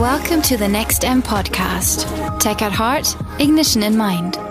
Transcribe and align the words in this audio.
Welcome 0.00 0.40
to 0.44 0.56
the 0.56 0.66
Next 0.66 1.04
M 1.04 1.22
podcast. 1.22 2.38
Tech 2.40 2.62
at 2.62 2.72
heart, 2.72 3.14
ignition 3.38 3.82
in 3.82 3.98
mind. 3.98 4.49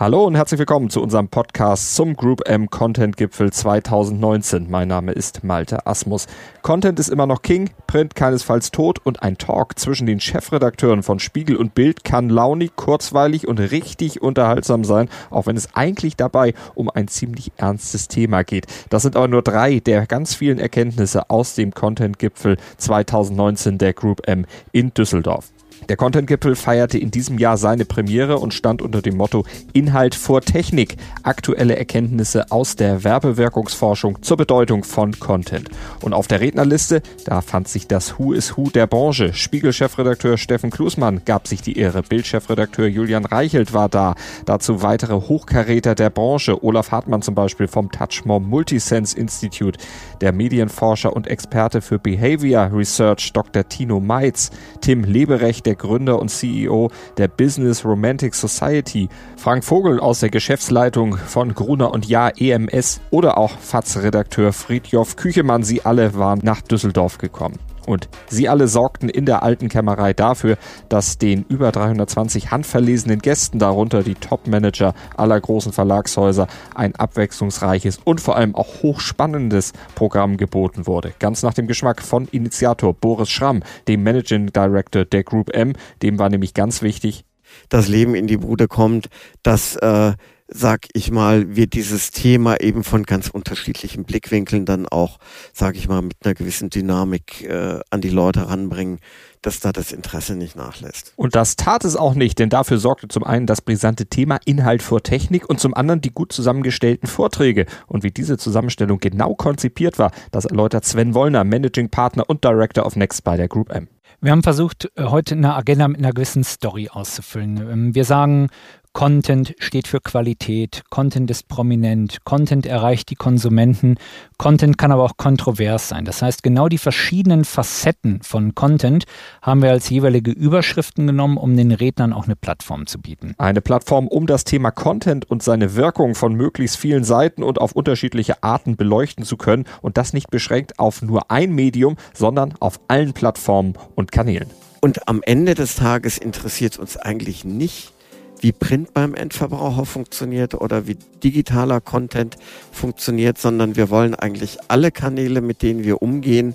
Hallo 0.00 0.24
und 0.24 0.36
herzlich 0.36 0.60
willkommen 0.60 0.90
zu 0.90 1.02
unserem 1.02 1.26
Podcast 1.26 1.96
zum 1.96 2.14
Group 2.14 2.48
M 2.48 2.70
Content 2.70 3.16
Gipfel 3.16 3.52
2019. 3.52 4.70
Mein 4.70 4.86
Name 4.86 5.10
ist 5.10 5.42
Malte 5.42 5.88
Asmus. 5.88 6.28
Content 6.62 7.00
ist 7.00 7.08
immer 7.08 7.26
noch 7.26 7.42
King, 7.42 7.70
Print 7.88 8.14
keinesfalls 8.14 8.70
tot 8.70 9.00
und 9.02 9.24
ein 9.24 9.38
Talk 9.38 9.76
zwischen 9.76 10.06
den 10.06 10.20
Chefredakteuren 10.20 11.02
von 11.02 11.18
Spiegel 11.18 11.56
und 11.56 11.74
Bild 11.74 12.04
kann 12.04 12.28
launig, 12.28 12.76
kurzweilig 12.76 13.48
und 13.48 13.58
richtig 13.58 14.22
unterhaltsam 14.22 14.84
sein, 14.84 15.08
auch 15.30 15.46
wenn 15.46 15.56
es 15.56 15.74
eigentlich 15.74 16.14
dabei 16.14 16.54
um 16.76 16.88
ein 16.88 17.08
ziemlich 17.08 17.50
ernstes 17.56 18.06
Thema 18.06 18.44
geht. 18.44 18.66
Das 18.90 19.02
sind 19.02 19.16
aber 19.16 19.26
nur 19.26 19.42
drei 19.42 19.80
der 19.80 20.06
ganz 20.06 20.32
vielen 20.32 20.60
Erkenntnisse 20.60 21.28
aus 21.28 21.56
dem 21.56 21.74
Content 21.74 22.20
Gipfel 22.20 22.56
2019 22.76 23.78
der 23.78 23.94
Group 23.94 24.28
M 24.28 24.46
in 24.70 24.94
Düsseldorf. 24.94 25.50
Der 25.88 25.96
Content-Gipfel 25.96 26.54
feierte 26.54 26.98
in 26.98 27.10
diesem 27.10 27.38
Jahr 27.38 27.56
seine 27.56 27.86
Premiere 27.86 28.38
und 28.38 28.52
stand 28.52 28.82
unter 28.82 29.00
dem 29.00 29.16
Motto 29.16 29.46
Inhalt 29.72 30.14
vor 30.14 30.42
Technik. 30.42 30.96
Aktuelle 31.22 31.76
Erkenntnisse 31.76 32.50
aus 32.50 32.76
der 32.76 33.04
Werbewirkungsforschung 33.04 34.22
zur 34.22 34.36
Bedeutung 34.36 34.84
von 34.84 35.18
Content. 35.18 35.70
Und 36.02 36.12
auf 36.12 36.26
der 36.26 36.40
Rednerliste, 36.40 37.00
da 37.24 37.40
fand 37.40 37.68
sich 37.68 37.86
das 37.86 38.18
Who 38.18 38.34
is 38.34 38.58
Who 38.58 38.68
der 38.68 38.86
Branche. 38.86 39.32
Spiegel-Chefredakteur 39.32 40.36
Steffen 40.36 40.68
Klusmann 40.68 41.22
gab 41.24 41.48
sich 41.48 41.62
die 41.62 41.78
Ehre. 41.78 42.02
Bild-Chefredakteur 42.02 42.86
Julian 42.86 43.24
Reichelt 43.24 43.72
war 43.72 43.88
da. 43.88 44.14
Dazu 44.44 44.82
weitere 44.82 45.14
Hochkaräter 45.14 45.94
der 45.94 46.10
Branche. 46.10 46.62
Olaf 46.62 46.90
Hartmann 46.90 47.22
zum 47.22 47.34
Beispiel 47.34 47.66
vom 47.66 47.90
Touchmom 47.90 48.46
Multisense 48.46 49.16
Institute. 49.16 49.78
Der 50.20 50.32
Medienforscher 50.32 51.16
und 51.16 51.26
Experte 51.28 51.80
für 51.80 51.98
Behavior 51.98 52.70
Research 52.74 53.32
Dr. 53.32 53.66
Tino 53.66 54.00
Meitz. 54.00 54.50
Tim 54.82 55.04
Leberecht, 55.04 55.64
der 55.64 55.77
Gründer 55.78 56.18
und 56.18 56.28
CEO 56.28 56.90
der 57.16 57.28
Business 57.28 57.84
Romantic 57.84 58.34
Society, 58.34 59.08
Frank 59.36 59.64
Vogel 59.64 60.00
aus 60.00 60.20
der 60.20 60.30
Geschäftsleitung 60.30 61.16
von 61.16 61.54
Gruner 61.54 61.92
und 61.92 62.06
Jahr 62.06 62.32
EMS 62.40 63.00
oder 63.10 63.38
auch 63.38 63.58
FATS-Redakteur 63.58 64.52
Friedjof 64.52 65.16
Küchemann. 65.16 65.62
Sie 65.62 65.82
alle 65.82 66.14
waren 66.14 66.40
nach 66.42 66.62
Düsseldorf 66.62 67.18
gekommen. 67.18 67.58
Und 67.88 68.10
sie 68.28 68.50
alle 68.50 68.68
sorgten 68.68 69.08
in 69.08 69.24
der 69.24 69.42
alten 69.42 69.70
Kämmerei 69.70 70.12
dafür, 70.12 70.58
dass 70.90 71.16
den 71.16 71.46
über 71.48 71.72
320 71.72 72.50
handverlesenen 72.50 73.20
Gästen, 73.20 73.58
darunter 73.58 74.02
die 74.02 74.14
Top-Manager 74.14 74.92
aller 75.16 75.40
großen 75.40 75.72
Verlagshäuser, 75.72 76.48
ein 76.74 76.94
abwechslungsreiches 76.94 77.98
und 78.04 78.20
vor 78.20 78.36
allem 78.36 78.54
auch 78.54 78.82
hochspannendes 78.82 79.72
Programm 79.94 80.36
geboten 80.36 80.86
wurde. 80.86 81.14
Ganz 81.18 81.42
nach 81.42 81.54
dem 81.54 81.66
Geschmack 81.66 82.02
von 82.02 82.28
Initiator 82.28 82.92
Boris 82.92 83.30
Schramm, 83.30 83.62
dem 83.88 84.02
Managing 84.02 84.52
Director 84.52 85.06
der 85.06 85.24
Group 85.24 85.56
M. 85.56 85.72
Dem 86.02 86.18
war 86.18 86.28
nämlich 86.28 86.52
ganz 86.52 86.82
wichtig, 86.82 87.24
das 87.70 87.88
Leben 87.88 88.14
in 88.14 88.26
die 88.26 88.36
Bude 88.36 88.68
kommt, 88.68 89.08
dass 89.42 89.76
äh, 89.76 90.12
sag 90.48 90.86
ich 90.94 91.10
mal, 91.10 91.54
wir 91.54 91.66
dieses 91.66 92.10
Thema 92.10 92.60
eben 92.60 92.82
von 92.82 93.02
ganz 93.04 93.28
unterschiedlichen 93.28 94.04
Blickwinkeln 94.04 94.64
dann 94.64 94.86
auch, 94.86 95.18
sag 95.52 95.76
ich 95.76 95.88
mal, 95.88 96.00
mit 96.00 96.16
einer 96.24 96.34
gewissen 96.34 96.70
Dynamik 96.70 97.44
äh, 97.44 97.80
an 97.90 98.00
die 98.00 98.08
Leute 98.08 98.48
ranbringen, 98.48 98.98
dass 99.42 99.60
da 99.60 99.72
das 99.72 99.92
Interesse 99.92 100.34
nicht 100.34 100.56
nachlässt. 100.56 101.12
Und 101.16 101.36
das 101.36 101.56
tat 101.56 101.84
es 101.84 101.96
auch 101.96 102.14
nicht, 102.14 102.38
denn 102.38 102.48
dafür 102.48 102.78
sorgte 102.78 103.08
zum 103.08 103.24
einen 103.24 103.46
das 103.46 103.60
brisante 103.60 104.06
Thema 104.06 104.38
Inhalt 104.46 104.82
vor 104.82 105.02
Technik 105.02 105.48
und 105.48 105.60
zum 105.60 105.74
anderen 105.74 106.00
die 106.00 106.10
gut 106.10 106.32
zusammengestellten 106.32 107.08
Vorträge. 107.08 107.66
Und 107.86 108.02
wie 108.02 108.10
diese 108.10 108.38
Zusammenstellung 108.38 108.98
genau 108.98 109.34
konzipiert 109.34 109.98
war, 109.98 110.10
das 110.30 110.46
erläutert 110.46 110.84
Sven 110.84 111.14
Wollner, 111.14 111.44
Managing 111.44 111.90
Partner 111.90 112.24
und 112.26 112.42
Director 112.42 112.86
of 112.86 112.96
Next 112.96 113.22
bei 113.22 113.36
der 113.36 113.48
Group 113.48 113.70
M. 113.70 113.88
Wir 114.20 114.32
haben 114.32 114.42
versucht, 114.42 114.90
äh, 114.96 115.04
heute 115.04 115.36
eine 115.36 115.54
Agenda 115.54 115.86
mit 115.86 115.98
einer 115.98 116.12
gewissen 116.12 116.42
Story 116.42 116.88
auszufüllen. 116.90 117.56
Ähm, 117.58 117.94
wir 117.94 118.04
sagen, 118.04 118.48
Content 118.98 119.54
steht 119.60 119.86
für 119.86 120.00
Qualität, 120.00 120.82
Content 120.90 121.30
ist 121.30 121.46
prominent, 121.46 122.24
Content 122.24 122.66
erreicht 122.66 123.10
die 123.10 123.14
Konsumenten, 123.14 123.94
Content 124.38 124.76
kann 124.76 124.90
aber 124.90 125.04
auch 125.04 125.16
kontrovers 125.16 125.88
sein. 125.88 126.04
Das 126.04 126.20
heißt, 126.20 126.42
genau 126.42 126.68
die 126.68 126.78
verschiedenen 126.78 127.44
Facetten 127.44 128.20
von 128.24 128.56
Content 128.56 129.04
haben 129.40 129.62
wir 129.62 129.70
als 129.70 129.88
jeweilige 129.88 130.32
Überschriften 130.32 131.06
genommen, 131.06 131.36
um 131.36 131.56
den 131.56 131.70
Rednern 131.70 132.12
auch 132.12 132.24
eine 132.24 132.34
Plattform 132.34 132.88
zu 132.88 132.98
bieten. 132.98 133.36
Eine 133.38 133.60
Plattform, 133.60 134.08
um 134.08 134.26
das 134.26 134.42
Thema 134.42 134.72
Content 134.72 135.30
und 135.30 135.44
seine 135.44 135.76
Wirkung 135.76 136.16
von 136.16 136.34
möglichst 136.34 136.76
vielen 136.76 137.04
Seiten 137.04 137.44
und 137.44 137.60
auf 137.60 137.70
unterschiedliche 137.70 138.42
Arten 138.42 138.76
beleuchten 138.76 139.24
zu 139.24 139.36
können 139.36 139.66
und 139.80 139.96
das 139.96 140.12
nicht 140.12 140.28
beschränkt 140.28 140.80
auf 140.80 141.02
nur 141.02 141.30
ein 141.30 141.52
Medium, 141.52 141.98
sondern 142.14 142.54
auf 142.58 142.80
allen 142.88 143.12
Plattformen 143.12 143.74
und 143.94 144.10
Kanälen. 144.10 144.50
Und 144.80 145.06
am 145.06 145.22
Ende 145.22 145.54
des 145.54 145.76
Tages 145.76 146.18
interessiert 146.18 146.80
uns 146.80 146.96
eigentlich 146.96 147.44
nicht, 147.44 147.92
wie 148.40 148.52
Print 148.52 148.94
beim 148.94 149.14
Endverbraucher 149.14 149.84
funktioniert 149.84 150.54
oder 150.54 150.86
wie 150.86 150.96
digitaler 151.22 151.80
Content 151.80 152.36
funktioniert, 152.72 153.38
sondern 153.38 153.76
wir 153.76 153.90
wollen 153.90 154.14
eigentlich 154.14 154.58
alle 154.68 154.90
Kanäle, 154.90 155.40
mit 155.40 155.62
denen 155.62 155.84
wir 155.84 156.02
umgehen, 156.02 156.54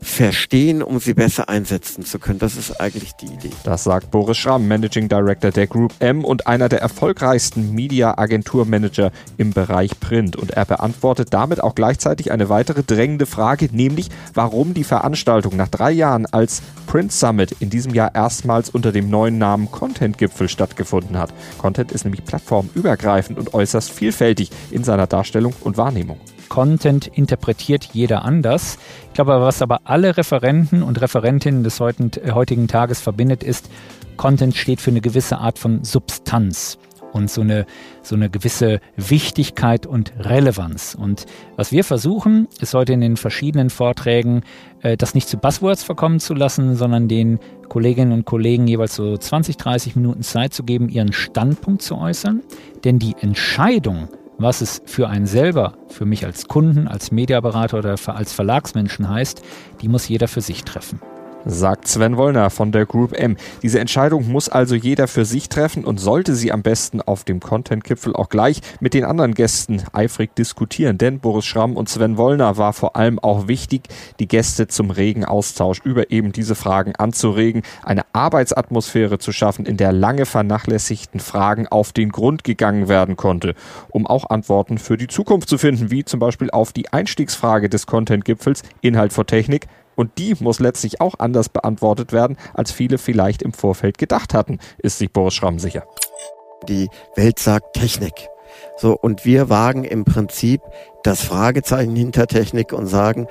verstehen, 0.00 0.82
um 0.82 1.00
sie 1.00 1.14
besser 1.14 1.48
einsetzen 1.48 2.04
zu 2.04 2.18
können. 2.18 2.38
Das 2.38 2.56
ist 2.56 2.80
eigentlich 2.80 3.12
die 3.12 3.26
Idee. 3.26 3.50
Das 3.64 3.84
sagt 3.84 4.10
Boris 4.10 4.36
Schramm, 4.36 4.68
Managing 4.68 5.08
Director 5.08 5.50
der 5.50 5.66
Group 5.66 5.92
M 5.98 6.24
und 6.24 6.46
einer 6.46 6.68
der 6.68 6.80
erfolgreichsten 6.80 7.72
Media-Agentur-Manager 7.74 9.10
im 9.36 9.52
Bereich 9.52 9.98
Print. 10.00 10.36
Und 10.36 10.52
er 10.52 10.64
beantwortet 10.64 11.28
damit 11.32 11.62
auch 11.62 11.74
gleichzeitig 11.74 12.30
eine 12.30 12.48
weitere 12.48 12.82
drängende 12.82 13.26
Frage, 13.26 13.68
nämlich 13.72 14.08
warum 14.34 14.74
die 14.74 14.84
Veranstaltung 14.84 15.56
nach 15.56 15.68
drei 15.68 15.90
Jahren 15.90 16.26
als 16.26 16.62
Print 16.86 17.12
Summit 17.12 17.56
in 17.60 17.70
diesem 17.70 17.92
Jahr 17.94 18.14
erstmals 18.14 18.70
unter 18.70 18.92
dem 18.92 19.10
neuen 19.10 19.38
Namen 19.38 19.70
Content-Gipfel 19.70 20.48
stattgefunden 20.48 21.18
hat. 21.18 21.34
Content 21.58 21.92
ist 21.92 22.04
nämlich 22.04 22.24
plattformübergreifend 22.24 23.38
und 23.38 23.52
äußerst 23.52 23.90
vielfältig 23.90 24.50
in 24.70 24.84
seiner 24.84 25.06
Darstellung 25.06 25.54
und 25.60 25.76
Wahrnehmung. 25.76 26.18
Content 26.48 27.06
interpretiert 27.06 27.90
jeder 27.92 28.24
anders. 28.24 28.78
Ich 29.08 29.14
glaube, 29.14 29.40
was 29.40 29.62
aber 29.62 29.80
alle 29.84 30.16
Referenten 30.16 30.82
und 30.82 31.00
Referentinnen 31.00 31.64
des 31.64 31.80
heutigen 31.80 32.68
Tages 32.68 33.00
verbindet, 33.00 33.42
ist, 33.42 33.70
Content 34.16 34.56
steht 34.56 34.80
für 34.80 34.90
eine 34.90 35.00
gewisse 35.00 35.38
Art 35.38 35.58
von 35.58 35.84
Substanz 35.84 36.78
und 37.12 37.30
so 37.30 37.40
eine, 37.40 37.66
so 38.02 38.14
eine 38.14 38.30
gewisse 38.30 38.80
Wichtigkeit 38.96 39.86
und 39.86 40.12
Relevanz. 40.18 40.94
Und 40.94 41.26
was 41.56 41.72
wir 41.72 41.84
versuchen, 41.84 42.48
ist 42.60 42.74
heute 42.74 42.92
in 42.92 43.00
den 43.00 43.16
verschiedenen 43.16 43.70
Vorträgen, 43.70 44.42
äh, 44.82 44.96
das 44.96 45.14
nicht 45.14 45.28
zu 45.28 45.36
Buzzwords 45.38 45.82
verkommen 45.82 46.20
zu 46.20 46.34
lassen, 46.34 46.76
sondern 46.76 47.08
den 47.08 47.38
Kolleginnen 47.68 48.12
und 48.12 48.24
Kollegen 48.24 48.66
jeweils 48.66 48.94
so 48.94 49.16
20, 49.16 49.56
30 49.56 49.96
Minuten 49.96 50.22
Zeit 50.22 50.54
zu 50.54 50.64
geben, 50.64 50.88
ihren 50.88 51.12
Standpunkt 51.12 51.82
zu 51.82 51.96
äußern. 51.96 52.42
Denn 52.84 52.98
die 52.98 53.14
Entscheidung, 53.20 54.08
was 54.38 54.60
es 54.60 54.82
für 54.86 55.08
einen 55.08 55.26
selber, 55.26 55.74
für 55.88 56.06
mich 56.06 56.24
als 56.24 56.46
Kunden, 56.48 56.88
als 56.88 57.10
Mediaberater 57.10 57.78
oder 57.78 57.96
als 58.06 58.32
Verlagsmenschen 58.32 59.08
heißt, 59.08 59.42
die 59.82 59.88
muss 59.88 60.08
jeder 60.08 60.28
für 60.28 60.40
sich 60.40 60.64
treffen 60.64 61.00
sagt 61.48 61.88
Sven 61.88 62.16
Wollner 62.16 62.50
von 62.50 62.72
der 62.72 62.86
Group 62.86 63.12
M. 63.18 63.36
Diese 63.62 63.80
Entscheidung 63.80 64.30
muss 64.30 64.48
also 64.48 64.74
jeder 64.74 65.08
für 65.08 65.24
sich 65.24 65.48
treffen 65.48 65.84
und 65.84 65.98
sollte 65.98 66.34
sie 66.34 66.52
am 66.52 66.62
besten 66.62 67.00
auf 67.00 67.24
dem 67.24 67.40
Content-Gipfel 67.40 68.14
auch 68.14 68.28
gleich 68.28 68.60
mit 68.80 68.94
den 68.94 69.04
anderen 69.04 69.34
Gästen 69.34 69.82
eifrig 69.92 70.34
diskutieren. 70.36 70.98
Denn 70.98 71.20
Boris 71.20 71.46
Schramm 71.46 71.76
und 71.76 71.88
Sven 71.88 72.16
Wollner 72.18 72.58
war 72.58 72.72
vor 72.72 72.96
allem 72.96 73.18
auch 73.18 73.48
wichtig, 73.48 73.88
die 74.20 74.28
Gäste 74.28 74.68
zum 74.68 74.90
regen 74.90 75.24
Austausch 75.24 75.80
über 75.82 76.10
eben 76.10 76.32
diese 76.32 76.54
Fragen 76.54 76.94
anzuregen, 76.96 77.62
eine 77.82 78.02
Arbeitsatmosphäre 78.12 79.18
zu 79.18 79.32
schaffen, 79.32 79.64
in 79.64 79.78
der 79.78 79.92
lange 79.92 80.26
vernachlässigten 80.26 81.20
Fragen 81.20 81.66
auf 81.66 81.92
den 81.92 82.10
Grund 82.10 82.44
gegangen 82.44 82.88
werden 82.88 83.16
konnte, 83.16 83.54
um 83.88 84.06
auch 84.06 84.28
Antworten 84.28 84.78
für 84.78 84.96
die 84.96 85.08
Zukunft 85.08 85.48
zu 85.48 85.56
finden, 85.56 85.90
wie 85.90 86.04
zum 86.04 86.20
Beispiel 86.20 86.50
auf 86.50 86.72
die 86.72 86.92
Einstiegsfrage 86.92 87.68
des 87.68 87.86
Content-Gipfels 87.86 88.62
Inhalt 88.82 89.12
vor 89.12 89.26
Technik, 89.26 89.66
und 89.98 90.16
die 90.18 90.36
muss 90.38 90.60
letztlich 90.60 91.00
auch 91.00 91.16
anders 91.18 91.48
beantwortet 91.48 92.12
werden, 92.12 92.36
als 92.54 92.70
viele 92.70 92.98
vielleicht 92.98 93.42
im 93.42 93.52
Vorfeld 93.52 93.98
gedacht 93.98 94.32
hatten, 94.32 94.60
ist 94.78 94.98
sich 94.98 95.12
Boris 95.12 95.34
Schramm 95.34 95.58
sicher. 95.58 95.86
Die 96.68 96.88
Welt 97.16 97.40
sagt 97.40 97.74
Technik. 97.74 98.28
So, 98.76 98.96
und 98.96 99.24
wir 99.24 99.48
wagen 99.48 99.82
im 99.82 100.04
Prinzip 100.04 100.62
das 101.02 101.20
Fragezeichen 101.20 101.96
hinter 101.96 102.28
Technik 102.28 102.72
und 102.72 102.86
sagen, 102.86 103.26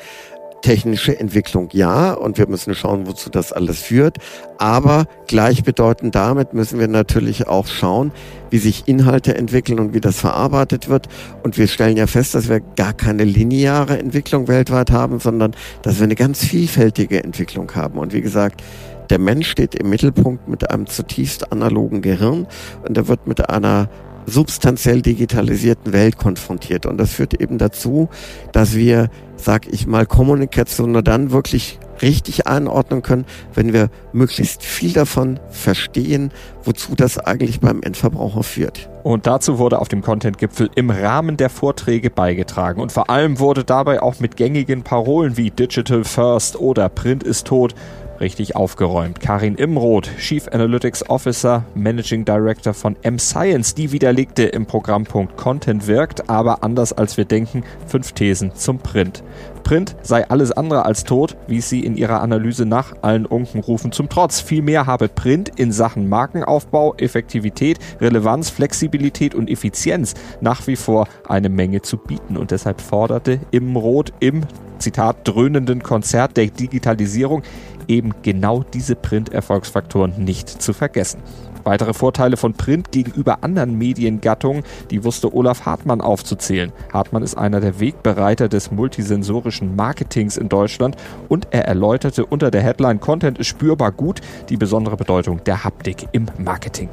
technische 0.62 1.20
Entwicklung 1.20 1.70
ja 1.72 2.14
und 2.14 2.38
wir 2.38 2.48
müssen 2.48 2.76
schauen, 2.76 3.08
wozu 3.08 3.30
das 3.30 3.54
alles 3.54 3.82
führt. 3.82 4.18
Aber 4.58 5.06
gleichbedeutend 5.28 6.16
damit 6.16 6.54
müssen 6.54 6.80
wir 6.80 6.88
natürlich 6.88 7.48
auch 7.48 7.68
schauen, 7.68 8.12
wie 8.50 8.58
sich 8.58 8.88
Inhalte 8.88 9.36
entwickeln 9.36 9.80
und 9.80 9.94
wie 9.94 10.02
das 10.02 10.20
verarbeitet 10.20 10.90
wird. 10.90 11.08
Und 11.44 11.58
wir 11.58 11.68
stellen 11.68 11.98
ja 11.98 12.08
fest, 12.08 12.36
dass 12.36 12.50
wir 12.50 12.60
gar 12.60 12.94
keine 12.94 13.24
lineare 13.24 14.00
Entwicklung 14.00 14.48
weltweit 14.48 14.92
haben, 14.92 15.20
sondern 15.20 15.56
dass 15.82 15.98
wir 15.98 16.06
eine 16.06 16.16
ganz 16.16 16.44
vielfältige 16.44 17.24
Entwicklung 17.24 17.74
haben. 17.76 18.00
Und 18.00 18.14
wie 18.14 18.22
gesagt, 18.22 18.64
der 19.10 19.20
Mensch 19.20 19.50
steht 19.50 19.76
im 19.76 19.90
Mittelpunkt 19.90 20.48
mit 20.48 20.70
einem 20.70 20.86
zutiefst 20.86 21.52
analogen 21.52 22.02
Gehirn 22.02 22.48
und 22.86 22.98
er 22.98 23.08
wird 23.08 23.26
mit 23.26 23.50
einer 23.50 23.90
substanziell 24.28 25.02
digitalisierten 25.02 25.94
Welt 25.94 26.18
konfrontiert. 26.18 26.86
Und 26.86 26.98
das 26.98 27.14
führt 27.14 27.34
eben 27.34 27.58
dazu, 27.58 28.10
dass 28.52 28.76
wir, 28.76 29.10
sag 29.38 29.68
ich 29.68 29.88
mal, 29.88 30.06
Kommunikation 30.06 30.92
nur 30.92 31.02
dann 31.02 31.32
wirklich 31.32 31.80
richtig 32.02 32.46
einordnen 32.46 33.02
können, 33.02 33.26
wenn 33.56 33.74
wir 33.74 33.90
möglichst 34.14 34.64
viel 34.64 34.94
davon 34.94 35.40
verstehen, 35.50 36.32
wozu 36.64 36.94
das 36.96 37.18
eigentlich 37.18 37.60
beim 37.60 37.82
Endverbraucher 37.82 38.44
führt. 38.44 38.90
Und 39.04 39.26
dazu 39.26 39.58
wurde 39.58 39.80
auf 39.80 39.88
dem 39.88 40.02
Content-Gipfel 40.02 40.70
im 40.76 40.90
Rahmen 40.90 41.38
der 41.38 41.50
Vorträge 41.50 42.10
beigetragen. 42.10 42.82
Und 42.82 42.92
vor 42.92 43.10
allem 43.10 43.40
wurde 43.40 43.64
dabei 43.64 44.02
auch 44.02 44.20
mit 44.20 44.36
gängigen 44.36 44.84
Parolen 44.84 45.38
wie 45.38 45.50
Digital 45.50 46.04
First 46.04 46.60
oder 46.60 46.90
Print 46.90 47.24
ist 47.24 47.48
tot 47.48 47.74
richtig 48.20 48.56
aufgeräumt. 48.56 49.20
Karin 49.20 49.56
Imroth, 49.56 50.10
Chief 50.18 50.48
Analytics 50.48 51.10
Officer, 51.10 51.66
Managing 51.76 52.26
Director 52.26 52.74
von 52.74 52.96
M-Science, 53.02 53.76
die 53.76 53.92
widerlegte 53.92 54.44
im 54.44 54.66
Programmpunkt 54.66 55.38
Content 55.38 55.88
wirkt, 55.88 56.30
aber 56.30 56.64
anders 56.64 56.94
als 56.94 57.18
wir 57.18 57.26
denken, 57.26 57.64
fünf 57.88 58.14
Thesen 58.14 58.54
zum 58.56 58.80
Print. 58.80 59.24
Print 59.64 59.96
sei 60.02 60.30
alles 60.30 60.54
andere 60.54 60.86
als 60.86 61.04
tot, 61.04 61.36
wies 61.48 61.70
sie 61.70 61.84
in 61.84 61.98
ihrer 61.98 62.22
Analyse 62.22 62.66
nach 62.66 62.96
allen 63.02 63.26
Unkenrufen 63.26 63.92
zum 63.92 64.08
Trotz. 64.08 64.40
Vielmehr 64.40 64.86
habe 64.86 65.10
Print 65.10 65.52
in 65.58 65.74
Sachen 65.74 66.08
Markenaufbau, 66.08 66.96
Effektivität, 66.96 67.78
Relevanz, 68.00 68.50
Flexibilität 68.50 69.36
und 69.36 69.50
Effizienz 69.50 70.14
nach 70.40 70.68
wie 70.68 70.78
vor 70.78 71.08
eine 71.28 71.50
Menge 71.50 71.82
zu 71.82 71.98
bieten 71.98 72.38
und 72.38 72.52
deshalb 72.52 72.80
forderte 72.80 73.40
Imroth 73.52 74.14
im 74.22 74.44
Zitat 74.80 75.28
dröhnenden 75.28 75.84
Konzert 75.84 76.38
der 76.38 76.48
Digitalisierung 76.48 77.44
eben 77.88 78.14
genau 78.22 78.64
diese 78.74 78.96
Print-Erfolgsfaktoren 78.96 80.14
nicht 80.24 80.50
zu 80.50 80.74
vergessen. 80.74 81.22
Weitere 81.64 81.94
Vorteile 81.94 82.38
von 82.38 82.54
Print 82.54 82.94
gegenüber 82.94 83.40
anderen 83.44 83.78
Mediengattungen, 83.78 84.64
die 84.90 85.04
wusste 85.04 85.34
Olaf 85.34 85.66
Hartmann 85.66 86.00
aufzuzählen. 86.00 86.72
Hartmann 86.94 87.24
ist 87.24 87.38
einer 87.38 87.60
der 87.60 87.82
Wegbereiter 87.82 88.48
des 88.48 88.72
multisensorischen 88.72 89.76
Marketings 89.76 90.38
in 90.38 90.48
Deutschland 90.48 90.96
und 91.28 91.50
er 91.52 91.66
erläuterte 91.66 92.26
unter 92.26 92.52
der 92.52 92.62
Headline 92.62 93.02
Content 93.02 93.38
ist 93.38 93.48
spürbar 93.48 93.92
gut 93.92 94.22
die 94.48 94.56
besondere 94.56 94.96
Bedeutung 94.96 95.44
der 95.44 95.66
Haptik 95.66 96.08
im 96.14 96.28
Marketing. 96.38 96.90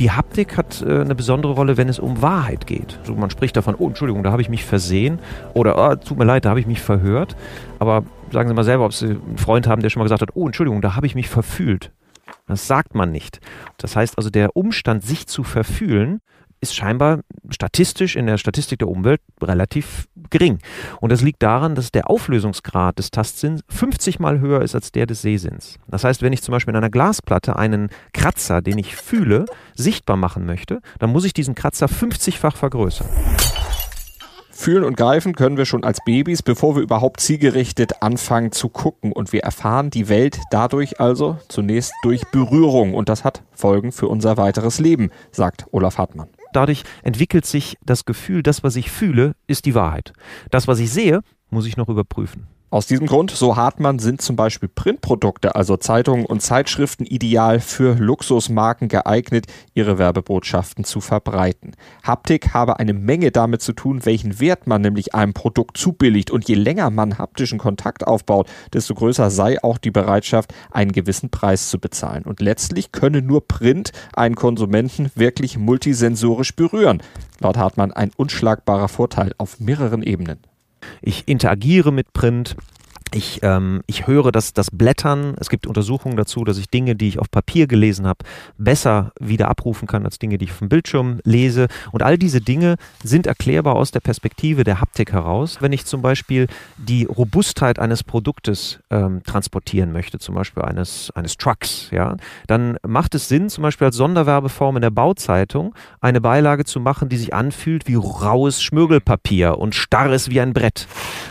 Die 0.00 0.10
Haptik 0.10 0.56
hat 0.56 0.82
äh, 0.82 1.00
eine 1.00 1.14
besondere 1.14 1.52
Rolle, 1.52 1.76
wenn 1.76 1.88
es 1.88 1.98
um 1.98 2.22
Wahrheit 2.22 2.66
geht. 2.66 2.98
Also 3.00 3.14
man 3.14 3.30
spricht 3.30 3.56
davon, 3.56 3.74
oh 3.78 3.88
Entschuldigung, 3.88 4.22
da 4.22 4.30
habe 4.30 4.42
ich 4.42 4.48
mich 4.48 4.64
versehen 4.64 5.18
oder 5.54 5.76
oh, 5.76 5.94
tut 5.94 6.18
mir 6.18 6.24
leid, 6.24 6.44
da 6.44 6.50
habe 6.50 6.60
ich 6.60 6.66
mich 6.66 6.80
verhört. 6.80 7.36
Aber 7.80 8.04
sagen 8.32 8.48
Sie 8.48 8.54
mal 8.54 8.64
selber, 8.64 8.84
ob 8.84 8.92
Sie 8.92 9.06
einen 9.06 9.38
Freund 9.38 9.66
haben, 9.66 9.82
der 9.82 9.90
schon 9.90 10.00
mal 10.00 10.04
gesagt 10.04 10.22
hat, 10.22 10.30
oh 10.34 10.46
Entschuldigung, 10.46 10.80
da 10.80 10.94
habe 10.96 11.06
ich 11.06 11.14
mich 11.14 11.28
verfühlt. 11.28 11.92
Das 12.46 12.66
sagt 12.66 12.94
man 12.94 13.10
nicht. 13.10 13.40
Das 13.76 13.96
heißt 13.96 14.16
also, 14.18 14.30
der 14.30 14.56
Umstand, 14.56 15.04
sich 15.04 15.26
zu 15.26 15.44
verfühlen, 15.44 16.20
ist 16.60 16.74
scheinbar 16.74 17.20
statistisch 17.50 18.16
in 18.16 18.26
der 18.26 18.36
Statistik 18.36 18.80
der 18.80 18.88
Umwelt 18.88 19.20
relativ 19.40 20.08
gering. 20.30 20.58
Und 21.00 21.12
das 21.12 21.22
liegt 21.22 21.42
daran, 21.42 21.74
dass 21.74 21.92
der 21.92 22.10
Auflösungsgrad 22.10 22.98
des 22.98 23.10
Tastsinns 23.10 23.62
50 23.68 24.18
mal 24.18 24.40
höher 24.40 24.62
ist 24.62 24.74
als 24.74 24.90
der 24.90 25.06
des 25.06 25.22
Sehsinns. 25.22 25.78
Das 25.86 26.04
heißt, 26.04 26.22
wenn 26.22 26.32
ich 26.32 26.42
zum 26.42 26.52
Beispiel 26.52 26.72
in 26.72 26.76
einer 26.76 26.90
Glasplatte 26.90 27.56
einen 27.56 27.90
Kratzer, 28.12 28.60
den 28.60 28.78
ich 28.78 28.96
fühle, 28.96 29.44
sichtbar 29.74 30.16
machen 30.16 30.46
möchte, 30.46 30.80
dann 30.98 31.10
muss 31.10 31.24
ich 31.24 31.32
diesen 31.32 31.54
Kratzer 31.54 31.86
50-fach 31.86 32.56
vergrößern. 32.56 33.06
Fühlen 34.60 34.82
und 34.82 34.96
greifen 34.96 35.36
können 35.36 35.56
wir 35.56 35.66
schon 35.66 35.84
als 35.84 36.00
Babys, 36.04 36.42
bevor 36.42 36.74
wir 36.74 36.82
überhaupt 36.82 37.20
zielgerichtet 37.20 38.02
anfangen 38.02 38.50
zu 38.50 38.68
gucken. 38.68 39.12
Und 39.12 39.32
wir 39.32 39.44
erfahren 39.44 39.88
die 39.88 40.08
Welt 40.08 40.40
dadurch 40.50 40.98
also 40.98 41.38
zunächst 41.46 41.92
durch 42.02 42.22
Berührung. 42.32 42.94
Und 42.94 43.08
das 43.08 43.22
hat 43.22 43.44
Folgen 43.52 43.92
für 43.92 44.08
unser 44.08 44.36
weiteres 44.36 44.80
Leben, 44.80 45.10
sagt 45.30 45.66
Olaf 45.70 45.98
Hartmann. 45.98 46.28
Dadurch 46.52 46.82
entwickelt 47.04 47.46
sich 47.46 47.78
das 47.86 48.04
Gefühl, 48.04 48.42
das, 48.42 48.64
was 48.64 48.74
ich 48.74 48.90
fühle, 48.90 49.36
ist 49.46 49.64
die 49.64 49.76
Wahrheit. 49.76 50.12
Das, 50.50 50.66
was 50.66 50.80
ich 50.80 50.90
sehe, 50.90 51.20
muss 51.50 51.64
ich 51.64 51.76
noch 51.76 51.88
überprüfen. 51.88 52.48
Aus 52.70 52.86
diesem 52.86 53.06
Grund, 53.06 53.30
so 53.30 53.56
Hartmann, 53.56 53.98
sind 53.98 54.20
zum 54.20 54.36
Beispiel 54.36 54.68
Printprodukte, 54.68 55.54
also 55.54 55.78
Zeitungen 55.78 56.26
und 56.26 56.42
Zeitschriften, 56.42 57.06
ideal 57.06 57.60
für 57.60 57.94
Luxusmarken 57.94 58.88
geeignet, 58.88 59.46
ihre 59.72 59.96
Werbebotschaften 59.96 60.84
zu 60.84 61.00
verbreiten. 61.00 61.72
Haptik 62.02 62.52
habe 62.52 62.78
eine 62.78 62.92
Menge 62.92 63.30
damit 63.30 63.62
zu 63.62 63.72
tun, 63.72 64.04
welchen 64.04 64.38
Wert 64.38 64.66
man 64.66 64.82
nämlich 64.82 65.14
einem 65.14 65.32
Produkt 65.32 65.78
zubilligt. 65.78 66.30
Und 66.30 66.46
je 66.46 66.56
länger 66.56 66.90
man 66.90 67.16
haptischen 67.16 67.58
Kontakt 67.58 68.06
aufbaut, 68.06 68.50
desto 68.74 68.94
größer 68.94 69.30
sei 69.30 69.62
auch 69.64 69.78
die 69.78 69.90
Bereitschaft, 69.90 70.52
einen 70.70 70.92
gewissen 70.92 71.30
Preis 71.30 71.70
zu 71.70 71.78
bezahlen. 71.78 72.24
Und 72.24 72.42
letztlich 72.42 72.92
könne 72.92 73.22
nur 73.22 73.48
Print 73.48 73.92
einen 74.12 74.34
Konsumenten 74.34 75.10
wirklich 75.14 75.56
multisensorisch 75.56 76.54
berühren. 76.54 77.02
Laut 77.40 77.56
Hartmann 77.56 77.94
ein 77.94 78.10
unschlagbarer 78.14 78.88
Vorteil 78.88 79.32
auf 79.38 79.58
mehreren 79.58 80.02
Ebenen. 80.02 80.40
Ich 81.00 81.28
interagiere 81.28 81.92
mit 81.92 82.12
Print. 82.12 82.56
Ich, 83.14 83.40
ähm, 83.42 83.82
ich 83.86 84.06
höre 84.06 84.32
das, 84.32 84.52
das 84.52 84.70
Blättern. 84.70 85.34
Es 85.40 85.48
gibt 85.48 85.66
Untersuchungen 85.66 86.16
dazu, 86.16 86.44
dass 86.44 86.58
ich 86.58 86.68
Dinge, 86.68 86.94
die 86.94 87.08
ich 87.08 87.18
auf 87.18 87.30
Papier 87.30 87.66
gelesen 87.66 88.06
habe, 88.06 88.18
besser 88.58 89.12
wieder 89.18 89.48
abrufen 89.48 89.88
kann 89.88 90.04
als 90.04 90.18
Dinge, 90.18 90.36
die 90.36 90.44
ich 90.44 90.52
auf 90.52 90.58
dem 90.58 90.68
Bildschirm 90.68 91.20
lese. 91.24 91.68
Und 91.90 92.02
all 92.02 92.18
diese 92.18 92.40
Dinge 92.40 92.76
sind 93.02 93.26
erklärbar 93.26 93.76
aus 93.76 93.90
der 93.90 94.00
Perspektive 94.00 94.64
der 94.64 94.80
Haptik 94.80 95.12
heraus. 95.12 95.58
Wenn 95.60 95.72
ich 95.72 95.86
zum 95.86 96.02
Beispiel 96.02 96.48
die 96.76 97.04
Robustheit 97.04 97.78
eines 97.78 98.04
Produktes 98.04 98.80
ähm, 98.90 99.22
transportieren 99.24 99.92
möchte, 99.92 100.18
zum 100.18 100.34
Beispiel 100.34 100.62
eines, 100.62 101.10
eines 101.14 101.36
Trucks, 101.38 101.88
ja, 101.90 102.16
dann 102.46 102.76
macht 102.86 103.14
es 103.14 103.28
Sinn, 103.28 103.48
zum 103.48 103.62
Beispiel 103.62 103.86
als 103.86 103.96
Sonderwerbeform 103.96 104.76
in 104.76 104.82
der 104.82 104.90
Bauzeitung 104.90 105.74
eine 106.00 106.20
Beilage 106.20 106.64
zu 106.64 106.78
machen, 106.78 107.08
die 107.08 107.16
sich 107.16 107.32
anfühlt 107.32 107.86
wie 107.86 107.94
raues 107.94 108.62
Schmirgelpapier 108.62 109.58
und 109.58 109.74
starr 109.74 110.12
ist 110.12 110.30
wie 110.30 110.40
ein 110.40 110.52
Brett. 110.52 110.86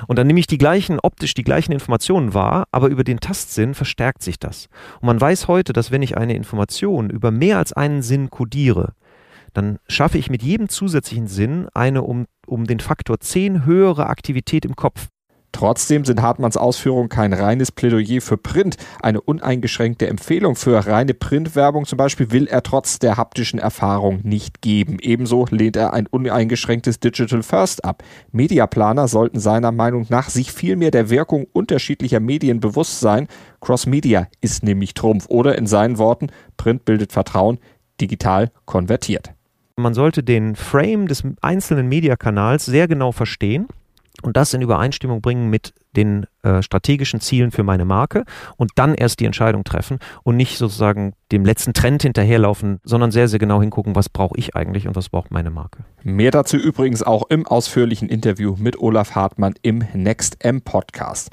Und 0.07 0.17
dann 0.17 0.27
nehme 0.27 0.39
ich 0.39 0.47
die 0.47 0.57
gleichen, 0.57 0.99
optisch 0.99 1.33
die 1.33 1.43
gleichen 1.43 1.66
gleichen 1.67 1.73
Informationen 1.73 2.33
wahr, 2.33 2.67
aber 2.71 2.87
über 2.87 3.03
den 3.03 3.19
Tastsinn 3.19 3.73
verstärkt 3.73 4.23
sich 4.23 4.39
das. 4.39 4.69
Und 5.01 5.07
man 5.07 5.19
weiß 5.19 5.47
heute, 5.47 5.73
dass 5.73 5.91
wenn 5.91 6.01
ich 6.01 6.17
eine 6.17 6.35
Information 6.35 7.09
über 7.09 7.31
mehr 7.31 7.57
als 7.57 7.73
einen 7.73 8.01
Sinn 8.01 8.29
kodiere, 8.29 8.93
dann 9.53 9.79
schaffe 9.87 10.17
ich 10.17 10.29
mit 10.29 10.43
jedem 10.43 10.69
zusätzlichen 10.69 11.27
Sinn 11.27 11.67
eine 11.73 12.03
um, 12.03 12.25
um 12.45 12.65
den 12.65 12.79
Faktor 12.79 13.19
10 13.19 13.65
höhere 13.65 14.07
Aktivität 14.07 14.65
im 14.65 14.75
Kopf. 14.75 15.07
Trotzdem 15.57 16.05
sind 16.05 16.21
Hartmanns 16.21 16.55
Ausführungen 16.55 17.09
kein 17.09 17.33
reines 17.33 17.71
Plädoyer 17.71 18.21
für 18.21 18.37
Print. 18.37 18.77
Eine 19.01 19.21
uneingeschränkte 19.21 20.05
Empfehlung 20.05 20.55
für 20.55 20.85
reine 20.85 21.15
Printwerbung 21.15 21.85
zum 21.85 21.97
Beispiel 21.97 22.29
will 22.29 22.45
er 22.45 22.61
trotz 22.61 22.99
der 22.99 23.17
haptischen 23.17 23.57
Erfahrung 23.57 24.19
nicht 24.21 24.61
geben. 24.61 24.97
Ebenso 25.01 25.47
lehnt 25.49 25.75
er 25.75 25.93
ein 25.93 26.05
uneingeschränktes 26.05 26.99
Digital 26.99 27.41
First 27.41 27.85
ab. 27.85 28.03
Mediaplaner 28.31 29.07
sollten 29.07 29.39
seiner 29.39 29.71
Meinung 29.71 30.05
nach 30.09 30.29
sich 30.29 30.51
vielmehr 30.51 30.91
der 30.91 31.09
Wirkung 31.09 31.47
unterschiedlicher 31.53 32.19
Medien 32.19 32.59
bewusst 32.59 32.99
sein. 32.99 33.27
Cross-Media 33.59 34.27
ist 34.41 34.61
nämlich 34.61 34.93
Trumpf 34.93 35.25
oder 35.27 35.57
in 35.57 35.65
seinen 35.65 35.97
Worten, 35.97 36.27
Print 36.57 36.85
bildet 36.85 37.13
Vertrauen, 37.13 37.57
digital 37.99 38.51
konvertiert. 38.65 39.31
Man 39.75 39.95
sollte 39.95 40.21
den 40.21 40.55
Frame 40.55 41.07
des 41.07 41.23
einzelnen 41.41 41.89
Mediakanals 41.89 42.67
sehr 42.67 42.87
genau 42.87 43.11
verstehen 43.11 43.67
und 44.21 44.37
das 44.37 44.53
in 44.53 44.61
Übereinstimmung 44.61 45.21
bringen 45.21 45.49
mit 45.49 45.73
den 45.95 46.25
äh, 46.43 46.61
strategischen 46.61 47.19
Zielen 47.19 47.51
für 47.51 47.63
meine 47.63 47.85
Marke 47.85 48.23
und 48.55 48.71
dann 48.75 48.93
erst 48.93 49.19
die 49.19 49.25
Entscheidung 49.25 49.63
treffen 49.63 49.99
und 50.23 50.37
nicht 50.37 50.57
sozusagen 50.57 51.13
dem 51.31 51.43
letzten 51.43 51.73
Trend 51.73 52.03
hinterherlaufen, 52.03 52.79
sondern 52.83 53.11
sehr, 53.11 53.27
sehr 53.27 53.39
genau 53.39 53.61
hingucken, 53.61 53.95
was 53.95 54.09
brauche 54.09 54.37
ich 54.37 54.55
eigentlich 54.55 54.87
und 54.87 54.95
was 54.95 55.09
braucht 55.09 55.31
meine 55.31 55.49
Marke. 55.49 55.83
Mehr 56.03 56.31
dazu 56.31 56.57
übrigens 56.57 57.03
auch 57.03 57.23
im 57.29 57.47
ausführlichen 57.47 58.09
Interview 58.09 58.55
mit 58.57 58.79
Olaf 58.79 59.15
Hartmann 59.15 59.55
im 59.61 59.83
Next 59.93 60.43
M 60.43 60.61
Podcast. 60.61 61.29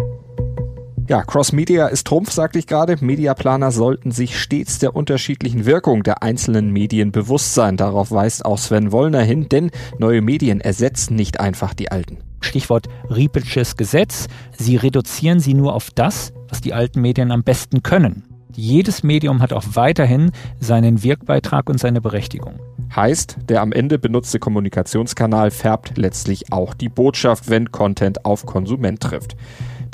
Ja, 1.06 1.22
Cross 1.22 1.52
Media 1.52 1.88
ist 1.88 2.06
Trumpf, 2.06 2.32
sagte 2.32 2.58
ich 2.58 2.66
gerade. 2.66 2.96
Mediaplaner 2.98 3.70
sollten 3.72 4.10
sich 4.10 4.40
stets 4.40 4.78
der 4.78 4.96
unterschiedlichen 4.96 5.66
Wirkung 5.66 6.02
der 6.02 6.22
einzelnen 6.22 6.70
Medien 6.70 7.12
bewusst 7.12 7.52
sein. 7.52 7.76
Darauf 7.76 8.10
weist 8.10 8.46
auch 8.46 8.56
Sven 8.56 8.90
Wollner 8.90 9.20
hin, 9.20 9.50
denn 9.50 9.70
neue 9.98 10.22
Medien 10.22 10.62
ersetzen 10.62 11.14
nicht 11.14 11.40
einfach 11.40 11.74
die 11.74 11.92
alten. 11.92 12.18
Stichwort 12.44 12.86
Riepelsches 13.10 13.76
Gesetz. 13.76 14.28
Sie 14.56 14.76
reduzieren 14.76 15.40
sie 15.40 15.54
nur 15.54 15.74
auf 15.74 15.90
das, 15.94 16.32
was 16.48 16.60
die 16.60 16.72
alten 16.72 17.00
Medien 17.00 17.32
am 17.32 17.42
besten 17.42 17.82
können. 17.82 18.22
Jedes 18.54 19.02
Medium 19.02 19.42
hat 19.42 19.52
auch 19.52 19.64
weiterhin 19.72 20.30
seinen 20.60 21.02
Wirkbeitrag 21.02 21.68
und 21.68 21.80
seine 21.80 22.00
Berechtigung. 22.00 22.60
Heißt, 22.94 23.38
der 23.48 23.60
am 23.60 23.72
Ende 23.72 23.98
benutzte 23.98 24.38
Kommunikationskanal 24.38 25.50
färbt 25.50 25.96
letztlich 25.96 26.52
auch 26.52 26.74
die 26.74 26.88
Botschaft, 26.88 27.50
wenn 27.50 27.72
Content 27.72 28.24
auf 28.24 28.46
Konsument 28.46 29.00
trifft. 29.00 29.36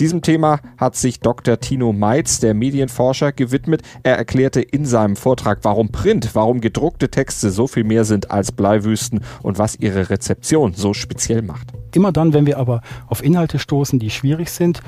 Diesem 0.01 0.23
Thema 0.23 0.61
hat 0.79 0.97
sich 0.97 1.21
Dr. 1.21 1.61
Tino 1.61 1.93
Meitz, 1.93 2.41
der 2.41 2.55
Medienforscher, 2.55 3.33
gewidmet. 3.33 3.83
Er 4.03 4.17
erklärte 4.17 4.63
in 4.63 4.87
seinem 4.87 5.15
Vortrag, 5.15 5.59
warum 5.61 5.93
Print, 5.93 6.31
warum 6.33 6.63
gedruckte 6.63 7.11
Texte 7.11 7.51
so 7.51 7.67
viel 7.67 7.85
mehr 7.85 8.07
sind 8.07 8.31
als 8.31 8.51
Bleiwüsten 8.51 9.21
und 9.43 9.59
was 9.59 9.77
ihre 9.77 10.09
Rezeption 10.09 10.73
so 10.73 10.95
speziell 10.95 11.43
macht. 11.43 11.67
Immer 11.95 12.13
dann, 12.13 12.33
wenn 12.33 12.47
wir 12.47 12.57
aber 12.57 12.81
auf 13.09 13.23
Inhalte 13.23 13.59
stoßen, 13.59 13.99
die 13.99 14.09
schwierig 14.09 14.49
sind, 14.51 14.81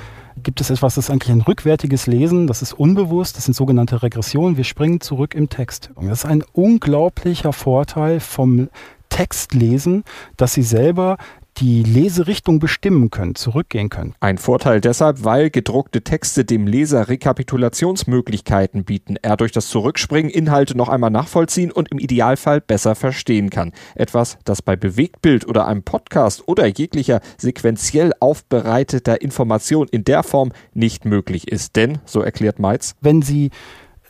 gibt 0.42 0.62
es 0.62 0.71
etwas, 0.71 0.95
das 0.95 1.04
ist 1.04 1.11
eigentlich 1.11 1.37
ein 1.37 1.42
rückwärtiges 1.42 2.07
Lesen, 2.07 2.47
das 2.47 2.62
ist 2.62 2.73
unbewusst, 2.73 3.37
das 3.37 3.45
sind 3.45 3.52
sogenannte 3.52 4.02
Regressionen. 4.02 4.57
Wir 4.57 4.64
springen 4.64 5.02
zurück 5.02 5.35
im 5.35 5.50
Text. 5.50 5.90
Das 5.95 6.21
ist 6.21 6.25
ein 6.25 6.42
unglaublicher 6.54 7.52
Vorteil 7.52 8.19
vom 8.19 8.71
Textlesen, 9.11 10.04
dass 10.38 10.54
Sie 10.54 10.62
selber 10.62 11.19
die 11.59 11.82
Leserichtung 11.82 12.59
bestimmen 12.59 13.11
können, 13.11 13.35
zurückgehen 13.35 13.88
können. 13.88 14.14
Ein 14.21 14.38
Vorteil 14.38 14.80
deshalb, 14.80 15.25
weil 15.25 15.50
gedruckte 15.50 16.02
Texte 16.02 16.44
dem 16.44 16.66
Leser 16.66 17.09
Rekapitulationsmöglichkeiten 17.09 18.85
bieten. 18.85 19.16
Er 19.21 19.37
durch 19.37 19.52
das 19.52 19.68
Zurückspringen 19.68 20.30
Inhalte 20.30 20.76
noch 20.76 20.88
einmal 20.88 21.11
nachvollziehen 21.11 21.71
und 21.71 21.90
im 21.90 21.99
Idealfall 21.99 22.61
besser 22.61 22.94
verstehen 22.94 23.50
kann. 23.50 23.73
Etwas, 23.94 24.38
das 24.44 24.62
bei 24.62 24.76
Bewegtbild 24.76 25.47
oder 25.47 25.66
einem 25.66 25.82
Podcast 25.82 26.49
oder 26.49 26.66
jeglicher 26.66 27.21
sequenziell 27.37 28.12
aufbereiteter 28.21 29.21
Information 29.21 29.88
in 29.88 30.04
der 30.04 30.23
Form 30.23 30.52
nicht 30.75 31.04
möglich 31.04 31.49
ist. 31.49 31.76
Denn, 31.76 31.99
so 32.04 32.21
erklärt 32.21 32.59
Meitz, 32.59 32.94
wenn 33.00 33.23
Sie 33.23 33.50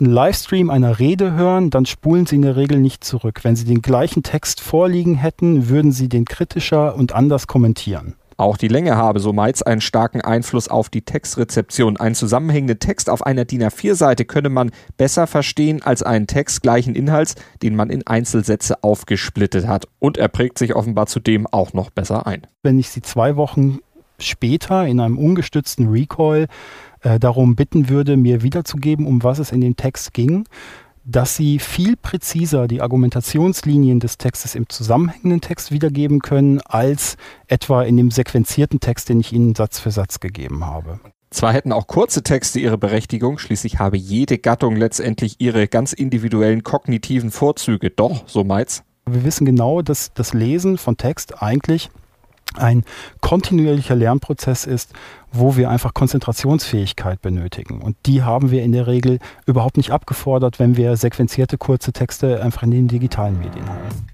einen 0.02 0.12
Livestream 0.12 0.68
einer 0.68 0.98
Rede 0.98 1.32
hören, 1.32 1.70
dann 1.70 1.86
spulen 1.86 2.26
Sie 2.26 2.36
in 2.36 2.42
der 2.42 2.56
Regel 2.56 2.80
nicht 2.80 3.04
zurück. 3.04 3.40
Wenn 3.44 3.56
Sie 3.56 3.64
den 3.64 3.82
gleichen 3.82 4.22
Text 4.22 4.60
vorliegen 4.60 5.14
hätten, 5.14 5.68
würden 5.68 5.92
Sie 5.92 6.08
den 6.08 6.24
kritischer 6.24 6.96
und 6.96 7.14
anders 7.14 7.46
kommentieren. 7.46 8.14
Auch 8.36 8.56
die 8.56 8.68
Länge 8.68 8.96
habe, 8.96 9.20
so 9.20 9.32
Meitz, 9.32 9.62
einen 9.62 9.80
starken 9.80 10.20
Einfluss 10.20 10.66
auf 10.66 10.88
die 10.88 11.02
Textrezeption. 11.02 11.98
Einen 11.98 12.16
zusammenhängenden 12.16 12.80
Text 12.80 13.08
auf 13.08 13.24
einer 13.24 13.44
DIN 13.44 13.62
A4-Seite 13.62 14.24
könne 14.24 14.48
man 14.48 14.72
besser 14.96 15.28
verstehen 15.28 15.82
als 15.82 16.02
einen 16.02 16.26
Text 16.26 16.62
gleichen 16.62 16.96
Inhalts, 16.96 17.36
den 17.62 17.76
man 17.76 17.88
in 17.88 18.04
Einzelsätze 18.04 18.82
aufgesplittet 18.82 19.68
hat. 19.68 19.86
Und 20.00 20.18
er 20.18 20.28
prägt 20.28 20.58
sich 20.58 20.74
offenbar 20.74 21.06
zudem 21.06 21.46
auch 21.46 21.72
noch 21.74 21.90
besser 21.90 22.26
ein. 22.26 22.46
Wenn 22.64 22.80
ich 22.80 22.88
Sie 22.88 23.02
zwei 23.02 23.36
Wochen 23.36 23.78
später 24.18 24.86
in 24.86 24.98
einem 24.98 25.18
ungestützten 25.18 25.88
Recall 25.88 26.48
äh, 27.02 27.18
darum 27.18 27.56
bitten 27.56 27.88
würde, 27.88 28.16
mir 28.16 28.42
wiederzugeben, 28.42 29.06
um 29.06 29.22
was 29.22 29.38
es 29.38 29.52
in 29.52 29.60
dem 29.60 29.76
Text 29.76 30.14
ging, 30.14 30.44
dass 31.04 31.36
sie 31.36 31.58
viel 31.58 31.96
präziser 31.96 32.68
die 32.68 32.80
Argumentationslinien 32.80 34.00
des 34.00 34.18
Textes 34.18 34.54
im 34.54 34.68
zusammenhängenden 34.68 35.40
Text 35.40 35.72
wiedergeben 35.72 36.20
können, 36.20 36.60
als 36.60 37.16
etwa 37.48 37.82
in 37.82 37.96
dem 37.96 38.10
sequenzierten 38.10 38.80
Text, 38.80 39.08
den 39.08 39.20
ich 39.20 39.32
Ihnen 39.32 39.54
Satz 39.54 39.80
für 39.80 39.90
Satz 39.90 40.20
gegeben 40.20 40.64
habe. 40.64 41.00
Zwar 41.30 41.54
hätten 41.54 41.72
auch 41.72 41.86
kurze 41.86 42.22
Texte 42.22 42.60
ihre 42.60 42.76
Berechtigung, 42.76 43.38
schließlich 43.38 43.78
habe 43.78 43.96
jede 43.96 44.38
Gattung 44.38 44.76
letztendlich 44.76 45.36
ihre 45.38 45.66
ganz 45.66 45.94
individuellen 45.94 46.62
kognitiven 46.62 47.30
Vorzüge, 47.30 47.90
doch, 47.90 48.28
so 48.28 48.44
Meitz. 48.44 48.82
Wir 49.06 49.24
wissen 49.24 49.46
genau, 49.46 49.82
dass 49.82 50.12
das 50.12 50.34
Lesen 50.34 50.76
von 50.76 50.96
Text 50.96 51.42
eigentlich 51.42 51.90
ein 52.56 52.84
kontinuierlicher 53.20 53.94
Lernprozess 53.94 54.64
ist, 54.64 54.92
wo 55.32 55.56
wir 55.56 55.70
einfach 55.70 55.94
Konzentrationsfähigkeit 55.94 57.22
benötigen. 57.22 57.80
Und 57.80 57.96
die 58.06 58.22
haben 58.22 58.50
wir 58.50 58.62
in 58.62 58.72
der 58.72 58.86
Regel 58.86 59.18
überhaupt 59.46 59.76
nicht 59.76 59.90
abgefordert, 59.90 60.58
wenn 60.58 60.76
wir 60.76 60.96
sequenzierte 60.96 61.58
kurze 61.58 61.92
Texte 61.92 62.42
einfach 62.42 62.62
in 62.62 62.70
den 62.70 62.88
digitalen 62.88 63.38
Medien 63.38 63.68
haben. 63.68 64.06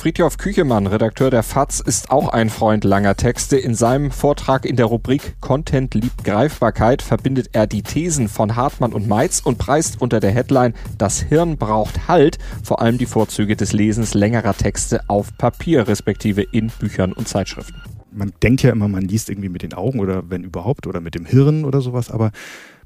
Friedhof 0.00 0.38
Küchemann, 0.38 0.86
Redakteur 0.86 1.28
der 1.30 1.42
FAZ, 1.42 1.80
ist 1.80 2.10
auch 2.10 2.30
ein 2.30 2.48
Freund 2.48 2.84
langer 2.84 3.16
Texte. 3.16 3.58
In 3.58 3.74
seinem 3.74 4.10
Vortrag 4.10 4.64
in 4.64 4.76
der 4.76 4.86
Rubrik 4.86 5.38
Content 5.40 5.92
liebt 5.94 6.24
Greifbarkeit 6.24 7.02
verbindet 7.02 7.50
er 7.52 7.66
die 7.66 7.82
Thesen 7.82 8.28
von 8.28 8.56
Hartmann 8.56 8.94
und 8.94 9.08
Meitz 9.08 9.40
und 9.40 9.58
preist 9.58 10.00
unter 10.00 10.18
der 10.18 10.30
Headline 10.30 10.72
Das 10.96 11.20
Hirn 11.20 11.58
braucht 11.58 12.08
Halt 12.08 12.38
vor 12.62 12.80
allem 12.80 12.96
die 12.96 13.04
Vorzüge 13.04 13.56
des 13.56 13.74
Lesens 13.74 14.14
längerer 14.14 14.54
Texte 14.54 15.02
auf 15.08 15.36
Papier, 15.36 15.86
respektive 15.86 16.40
in 16.42 16.68
Büchern 16.68 17.12
und 17.12 17.28
Zeitschriften. 17.28 17.82
Man 18.10 18.32
denkt 18.42 18.62
ja 18.62 18.72
immer, 18.72 18.88
man 18.88 19.02
liest 19.02 19.28
irgendwie 19.28 19.50
mit 19.50 19.62
den 19.62 19.74
Augen 19.74 20.00
oder 20.00 20.30
wenn 20.30 20.44
überhaupt 20.44 20.86
oder 20.86 21.02
mit 21.02 21.14
dem 21.14 21.26
Hirn 21.26 21.66
oder 21.66 21.82
sowas, 21.82 22.10
aber 22.10 22.32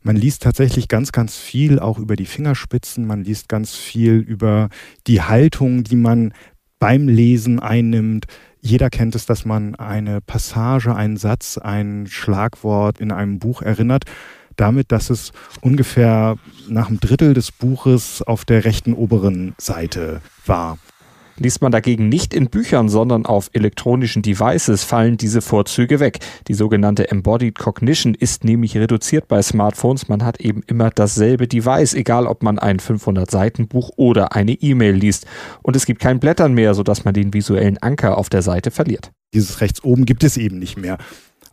man 0.03 0.17
liest 0.17 0.43
tatsächlich 0.43 0.89
ganz, 0.89 1.13
ganz 1.13 1.37
viel 1.39 1.79
auch 1.79 1.99
über 1.99 2.15
die 2.15 2.27
Fingerspitzen, 2.27 3.07
man 3.07 3.25
liest 3.25 3.49
ganz 3.49 3.75
viel 3.75 4.17
über 4.17 4.69
die 5.07 5.23
Haltung, 5.23 5.83
die 5.83 5.97
man 5.97 6.35
beim 6.85 7.09
Lesen 7.09 7.61
einnimmt. 7.61 8.27
Jeder 8.61 8.91
kennt 8.91 9.15
es, 9.15 9.25
dass 9.25 9.47
man 9.47 9.75
eine 9.75 10.21
Passage, 10.21 10.95
einen 10.95 11.17
Satz, 11.17 11.57
ein 11.57 12.07
Schlagwort 12.07 13.01
in 13.01 13.11
einem 13.11 13.39
Buch 13.39 13.63
erinnert, 13.63 14.05
damit, 14.57 14.93
dass 14.93 15.09
es 15.09 15.33
ungefähr 15.63 16.37
nach 16.69 16.89
einem 16.89 17.01
Drittel 17.01 17.33
des 17.33 17.53
Buches 17.53 18.21
auf 18.21 18.45
der 18.45 18.67
rechten 18.67 18.93
oberen 18.93 19.55
Seite 19.57 20.21
war. 20.45 20.77
Liest 21.37 21.63
man 21.63 21.73
dagegen 21.73 22.09
nicht 22.09 22.33
in 22.33 22.49
Büchern, 22.49 22.89
sondern 22.89 23.27
auf 23.27 23.51
elektronischen 23.53 24.23
Devices, 24.23 24.85
fallen 24.85 25.17
diese 25.17 25.43
Vorzüge 25.43 26.01
weg. 26.01 26.21
Die 26.49 26.55
sogenannte 26.55 27.11
Embodied 27.11 27.59
Cognition 27.59 28.15
ist 28.15 28.45
nämlich 28.45 28.77
reduziert 28.77 29.29
bei 29.29 29.43
Smartphones. 29.43 30.09
Man 30.09 30.25
hat 30.25 30.41
eben 30.41 30.63
immer 30.67 30.91
dasselbe 30.91 31.49
Device, 31.49 31.95
egal 31.95 32.27
ob 32.27 32.43
man 32.43 32.59
ein 32.59 32.79
500-Seiten-Buch 32.79 33.91
oder 33.97 34.35
eine 34.35 34.53
E-Mail 34.53 34.95
liest. 34.95 35.27
Und 35.63 35.77
es 35.77 35.87
gibt 35.87 36.01
kein 36.01 36.21
Blättern 36.21 36.55
mehr, 36.55 36.75
sodass 36.75 37.05
man 37.05 37.15
den 37.15 37.35
visuellen 37.35 37.79
Anker 37.79 38.17
auf 38.17 38.29
der 38.29 38.43
Seite 38.43 38.71
verliert. 38.71 39.11
Dieses 39.35 39.61
rechts 39.61 39.83
oben 39.83 40.07
gibt 40.07 40.23
es 40.23 40.37
eben 40.37 40.59
nicht 40.59 40.77
mehr. 40.77 40.99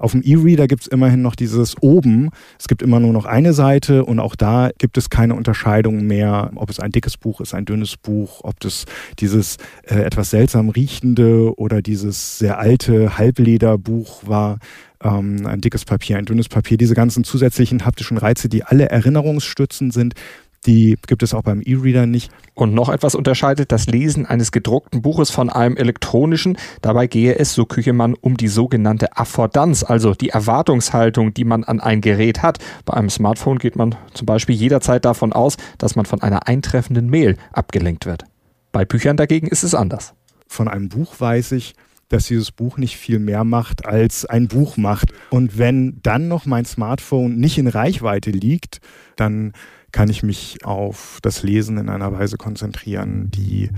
Auf 0.02 0.14
dem 0.14 0.24
E-Reader 0.24 0.68
gibt 0.68 0.82
es 0.82 0.88
immerhin 0.88 1.22
noch 1.22 1.36
dieses 1.36 1.76
oben. 1.82 2.32
Es 2.58 2.68
gibt 2.68 2.82
immer 2.82 3.00
nur 3.00 3.14
noch 3.14 3.26
eine 3.26 3.54
Seite 3.54 4.04
und 4.04 4.20
auch 4.20 4.36
da 4.36 4.72
gibt 4.80 4.98
es 4.98 5.12
keine 5.12 5.36
Unterscheidung 5.36 6.08
mehr, 6.08 6.52
ob 6.56 6.72
es 6.72 6.80
ein 6.80 6.92
dickes 6.92 7.18
Buch 7.18 7.40
ist, 7.40 7.54
ein 7.54 7.66
dünnes 7.66 7.98
Buch, 7.98 8.42
ob 8.44 8.60
das 8.60 8.86
dieses 9.20 9.58
äh, 9.84 10.02
etwas 10.02 10.32
seltsam 10.32 10.70
riechende 10.70 11.56
oder 11.56 11.84
dieses 11.84 12.40
sehr 12.40 12.58
alte 12.58 13.20
Halblederbuch 13.20 14.28
war. 14.28 14.58
Ähm, 15.04 15.46
ein 15.46 15.62
dickes 15.62 15.86
Papier, 15.86 16.18
ein 16.18 16.26
dünnes 16.26 16.50
Papier, 16.50 16.78
diese 16.78 16.96
ganzen 16.96 17.24
zusätzlichen 17.24 17.86
haptischen 17.86 18.18
Reize, 18.18 18.50
die 18.50 18.64
alle 18.64 18.90
erinnerungsstützend 18.90 19.94
sind, 19.94 20.16
die 20.66 20.98
gibt 21.08 21.24
es 21.24 21.34
auch 21.34 21.42
beim 21.42 21.62
E-Reader 21.62 22.06
nicht. 22.06 22.32
Und 22.54 22.74
noch 22.74 22.90
etwas 22.90 23.16
unterscheidet 23.16 23.72
das 23.72 23.88
Lesen 23.88 24.26
eines 24.26 24.52
gedruckten 24.52 25.02
Buches 25.02 25.32
von 25.32 25.50
einem 25.50 25.76
elektronischen. 25.76 26.58
Dabei 26.82 27.08
gehe 27.08 27.36
es, 27.36 27.54
so 27.54 27.66
Küchemann, 27.66 28.14
um 28.14 28.38
die 28.38 28.48
sogenannte 28.48 29.18
Affordanz, 29.18 29.84
also 29.84 30.14
die 30.14 30.30
Erwartungshaltung, 30.30 31.34
die 31.34 31.46
man 31.46 31.64
an 31.64 31.80
ein 31.80 32.02
Gerät 32.02 32.44
hat. 32.44 32.60
Bei 32.86 32.94
einem 32.94 33.10
Smartphone 33.10 33.58
geht 33.58 33.76
man 33.76 33.96
zum 34.14 34.26
Beispiel 34.26 34.56
jederzeit 34.56 35.06
davon 35.06 35.34
aus, 35.34 35.58
dass 35.78 35.96
man 35.96 36.06
von 36.06 36.22
einer 36.22 36.48
eintreffenden 36.48 37.10
Mail 37.10 37.38
abgelenkt 37.52 38.06
wird. 38.06 38.26
Bei 38.72 38.86
Büchern 38.86 39.18
dagegen 39.18 39.48
ist 39.48 39.64
es 39.64 39.74
anders. 39.74 40.14
Von 40.48 40.68
einem 40.68 40.90
Buch 40.90 41.20
weiß 41.20 41.54
ich, 41.54 41.74
dass 42.12 42.28
dieses 42.28 42.52
Buch 42.52 42.78
nicht 42.78 42.98
viel 42.98 43.20
mehr 43.20 43.44
macht, 43.44 43.86
als 43.86 44.26
ein 44.26 44.48
Buch 44.48 44.78
macht. 44.78 45.14
Und 45.30 45.58
wenn 45.58 46.00
dann 46.04 46.28
noch 46.28 46.46
mein 46.46 46.66
Smartphone 46.66 47.38
nicht 47.38 47.58
in 47.58 47.68
Reichweite 47.68 48.32
liegt, 48.32 48.82
dann 49.16 49.54
kann 49.92 50.10
ich 50.10 50.24
mich 50.24 50.64
auf 50.64 51.20
das 51.22 51.44
Lesen 51.44 51.78
in 51.78 51.90
einer 51.90 52.12
Weise 52.12 52.38
konzentrieren, 52.38 53.30
die 53.32 53.70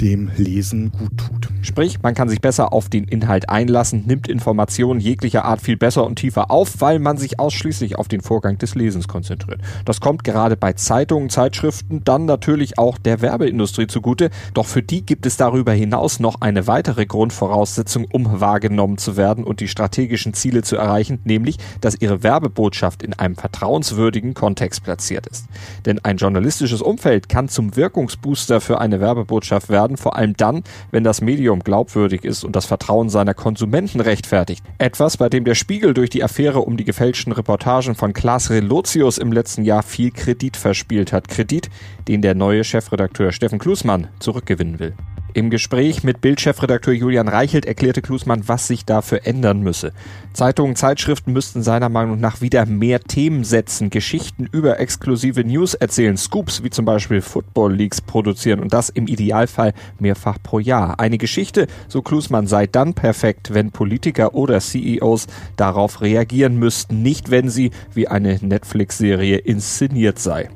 dem 0.00 0.30
Lesen 0.36 0.92
gut 0.92 1.16
tut. 1.16 1.48
Sprich, 1.62 2.02
man 2.02 2.14
kann 2.14 2.28
sich 2.28 2.40
besser 2.40 2.72
auf 2.72 2.88
den 2.88 3.04
Inhalt 3.04 3.48
einlassen, 3.48 4.04
nimmt 4.06 4.28
Informationen 4.28 5.00
jeglicher 5.00 5.44
Art 5.44 5.60
viel 5.60 5.76
besser 5.76 6.04
und 6.04 6.16
tiefer 6.16 6.50
auf, 6.50 6.80
weil 6.80 6.98
man 6.98 7.16
sich 7.16 7.40
ausschließlich 7.40 7.96
auf 7.96 8.08
den 8.08 8.20
Vorgang 8.20 8.58
des 8.58 8.74
Lesens 8.74 9.08
konzentriert. 9.08 9.60
Das 9.84 10.00
kommt 10.00 10.24
gerade 10.24 10.56
bei 10.56 10.74
Zeitungen, 10.74 11.30
Zeitschriften, 11.30 12.02
dann 12.04 12.26
natürlich 12.26 12.78
auch 12.78 12.98
der 12.98 13.22
Werbeindustrie 13.22 13.86
zugute. 13.86 14.30
Doch 14.52 14.66
für 14.66 14.82
die 14.82 15.04
gibt 15.04 15.26
es 15.26 15.36
darüber 15.36 15.72
hinaus 15.72 16.20
noch 16.20 16.40
eine 16.40 16.66
weitere 16.66 17.06
Grundvoraussetzung, 17.06 18.06
um 18.10 18.40
wahrgenommen 18.40 18.98
zu 18.98 19.16
werden 19.16 19.44
und 19.44 19.60
die 19.60 19.68
strategischen 19.68 20.34
Ziele 20.34 20.62
zu 20.62 20.76
erreichen, 20.76 21.20
nämlich, 21.24 21.56
dass 21.80 22.00
ihre 22.00 22.22
Werbebotschaft 22.22 23.02
in 23.02 23.14
einem 23.14 23.36
vertrauenswürdigen 23.36 24.34
Kontext 24.34 24.82
platziert 24.82 25.26
ist. 25.26 25.46
Denn 25.86 25.98
ein 26.04 26.16
journalistisches 26.16 26.82
Umfeld 26.82 27.28
kann 27.28 27.48
zum 27.48 27.76
Wirkungsbooster 27.76 28.60
für 28.60 28.80
eine 28.80 29.00
Werbebotschaft 29.00 29.68
werden, 29.68 29.96
vor 29.96 30.16
allem 30.16 30.36
dann, 30.36 30.62
wenn 30.90 31.04
das 31.04 31.20
Medium 31.20 31.60
glaubwürdig 31.60 32.24
ist 32.24 32.44
und 32.44 32.56
das 32.56 32.66
Vertrauen 32.66 33.08
seiner 33.08 33.34
Konsumenten 33.34 34.00
rechtfertigt. 34.00 34.64
Etwas, 34.78 35.16
bei 35.16 35.28
dem 35.28 35.44
der 35.44 35.54
Spiegel 35.54 35.94
durch 35.94 36.10
die 36.10 36.24
Affäre 36.24 36.60
um 36.60 36.76
die 36.76 36.84
gefälschten 36.84 37.32
Reportagen 37.32 37.94
von 37.94 38.12
Klaas 38.12 38.50
Relotius 38.50 39.18
im 39.18 39.32
letzten 39.32 39.64
Jahr 39.64 39.82
viel 39.82 40.10
Kredit 40.10 40.56
verspielt 40.56 41.12
hat. 41.12 41.28
Kredit, 41.28 41.70
den 42.08 42.22
der 42.22 42.34
neue 42.34 42.64
Chefredakteur 42.64 43.32
Steffen 43.32 43.58
Klusmann 43.58 44.08
zurückgewinnen 44.18 44.78
will. 44.78 44.94
Im 45.36 45.50
Gespräch 45.50 46.04
mit 46.04 46.20
Bildchefredakteur 46.20 46.94
Julian 46.94 47.26
Reichelt 47.26 47.66
erklärte 47.66 48.02
Klusmann, 48.02 48.46
was 48.46 48.68
sich 48.68 48.84
dafür 48.84 49.26
ändern 49.26 49.62
müsse. 49.62 49.92
Zeitungen, 50.32 50.76
Zeitschriften 50.76 51.32
müssten 51.32 51.64
seiner 51.64 51.88
Meinung 51.88 52.20
nach 52.20 52.40
wieder 52.40 52.66
mehr 52.66 53.00
Themen 53.00 53.42
setzen, 53.42 53.90
Geschichten 53.90 54.48
über 54.52 54.78
exklusive 54.78 55.42
News 55.42 55.74
erzählen, 55.74 56.16
Scoops 56.16 56.62
wie 56.62 56.70
zum 56.70 56.84
Beispiel 56.84 57.20
Football 57.20 57.74
Leagues 57.74 58.00
produzieren 58.00 58.60
und 58.60 58.72
das 58.72 58.90
im 58.90 59.08
Idealfall 59.08 59.74
mehrfach 59.98 60.38
pro 60.40 60.60
Jahr. 60.60 61.00
Eine 61.00 61.18
Geschichte, 61.18 61.66
so 61.88 62.00
Klusmann, 62.00 62.46
sei 62.46 62.68
dann 62.68 62.94
perfekt, 62.94 63.52
wenn 63.52 63.72
Politiker 63.72 64.34
oder 64.36 64.60
CEOs 64.60 65.26
darauf 65.56 66.00
reagieren 66.00 66.60
müssten, 66.60 67.02
nicht 67.02 67.32
wenn 67.32 67.48
sie 67.48 67.72
wie 67.92 68.06
eine 68.06 68.38
Netflix-Serie 68.40 69.38
inszeniert 69.38 70.20
sei 70.20 70.48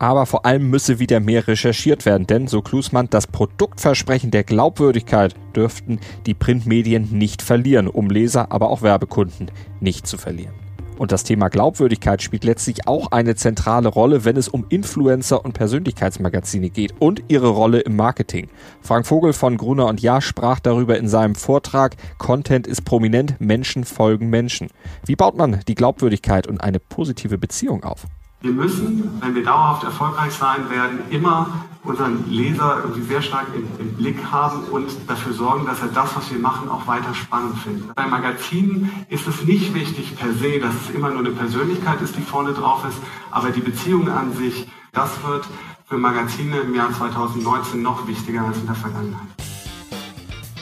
aber 0.00 0.26
vor 0.26 0.46
allem 0.46 0.70
müsse 0.70 0.98
wieder 0.98 1.20
mehr 1.20 1.46
recherchiert 1.46 2.06
werden, 2.06 2.26
denn, 2.26 2.48
so 2.48 2.62
Klusmann, 2.62 3.08
das 3.10 3.26
Produktversprechen 3.26 4.30
der 4.30 4.44
Glaubwürdigkeit 4.44 5.34
dürften 5.54 6.00
die 6.26 6.34
Printmedien 6.34 7.10
nicht 7.12 7.42
verlieren, 7.42 7.86
um 7.86 8.10
Leser, 8.10 8.50
aber 8.50 8.70
auch 8.70 8.82
Werbekunden 8.82 9.50
nicht 9.78 10.06
zu 10.06 10.16
verlieren. 10.16 10.54
Und 10.96 11.12
das 11.12 11.24
Thema 11.24 11.48
Glaubwürdigkeit 11.48 12.22
spielt 12.22 12.44
letztlich 12.44 12.86
auch 12.86 13.10
eine 13.10 13.34
zentrale 13.34 13.88
Rolle, 13.88 14.24
wenn 14.24 14.36
es 14.36 14.48
um 14.48 14.66
Influencer 14.68 15.44
und 15.44 15.52
Persönlichkeitsmagazine 15.52 16.70
geht 16.70 16.94
und 16.98 17.22
ihre 17.28 17.48
Rolle 17.48 17.80
im 17.80 17.96
Marketing. 17.96 18.48
Frank 18.82 19.06
Vogel 19.06 19.32
von 19.32 19.56
Gruner 19.56 19.86
und 19.86 20.02
Jahr 20.02 20.20
sprach 20.20 20.60
darüber 20.60 20.98
in 20.98 21.08
seinem 21.08 21.34
Vortrag 21.34 21.96
Content 22.18 22.66
ist 22.66 22.84
prominent, 22.84 23.40
Menschen 23.40 23.84
folgen 23.84 24.28
Menschen. 24.28 24.68
Wie 25.06 25.16
baut 25.16 25.36
man 25.36 25.60
die 25.68 25.74
Glaubwürdigkeit 25.74 26.46
und 26.46 26.60
eine 26.62 26.80
positive 26.80 27.38
Beziehung 27.38 27.82
auf? 27.82 28.06
Wir 28.42 28.52
müssen, 28.52 29.20
wenn 29.20 29.34
wir 29.34 29.44
dauerhaft 29.44 29.84
erfolgreich 29.84 30.32
sein 30.32 30.70
werden, 30.70 31.00
immer 31.10 31.68
unseren 31.82 32.30
Leser 32.30 32.78
irgendwie 32.82 33.02
sehr 33.02 33.20
stark 33.20 33.48
im, 33.54 33.68
im, 33.78 33.94
Blick 33.96 34.16
haben 34.30 34.64
und 34.70 34.88
dafür 35.06 35.34
sorgen, 35.34 35.66
dass 35.66 35.82
er 35.82 35.88
das, 35.88 36.16
was 36.16 36.30
wir 36.30 36.38
machen, 36.38 36.70
auch 36.70 36.86
weiter 36.86 37.12
spannend 37.14 37.58
findet. 37.58 37.94
Bei 37.94 38.06
Magazinen 38.06 38.90
ist 39.10 39.26
es 39.26 39.44
nicht 39.44 39.74
wichtig 39.74 40.16
per 40.16 40.32
se, 40.32 40.58
dass 40.58 40.74
es 40.74 40.94
immer 40.94 41.10
nur 41.10 41.20
eine 41.20 41.30
Persönlichkeit 41.30 42.00
ist, 42.00 42.16
die 42.16 42.22
vorne 42.22 42.54
drauf 42.54 42.82
ist, 42.88 42.98
aber 43.30 43.50
die 43.50 43.60
Beziehung 43.60 44.08
an 44.08 44.32
sich, 44.32 44.68
das 44.92 45.10
wird 45.22 45.46
für 45.86 45.98
Magazine 45.98 46.60
im 46.60 46.74
Jahr 46.74 46.92
2019 46.92 47.82
noch 47.82 48.06
wichtiger 48.06 48.46
als 48.46 48.58
in 48.58 48.66
der 48.66 48.74
Vergangenheit. 48.74 49.39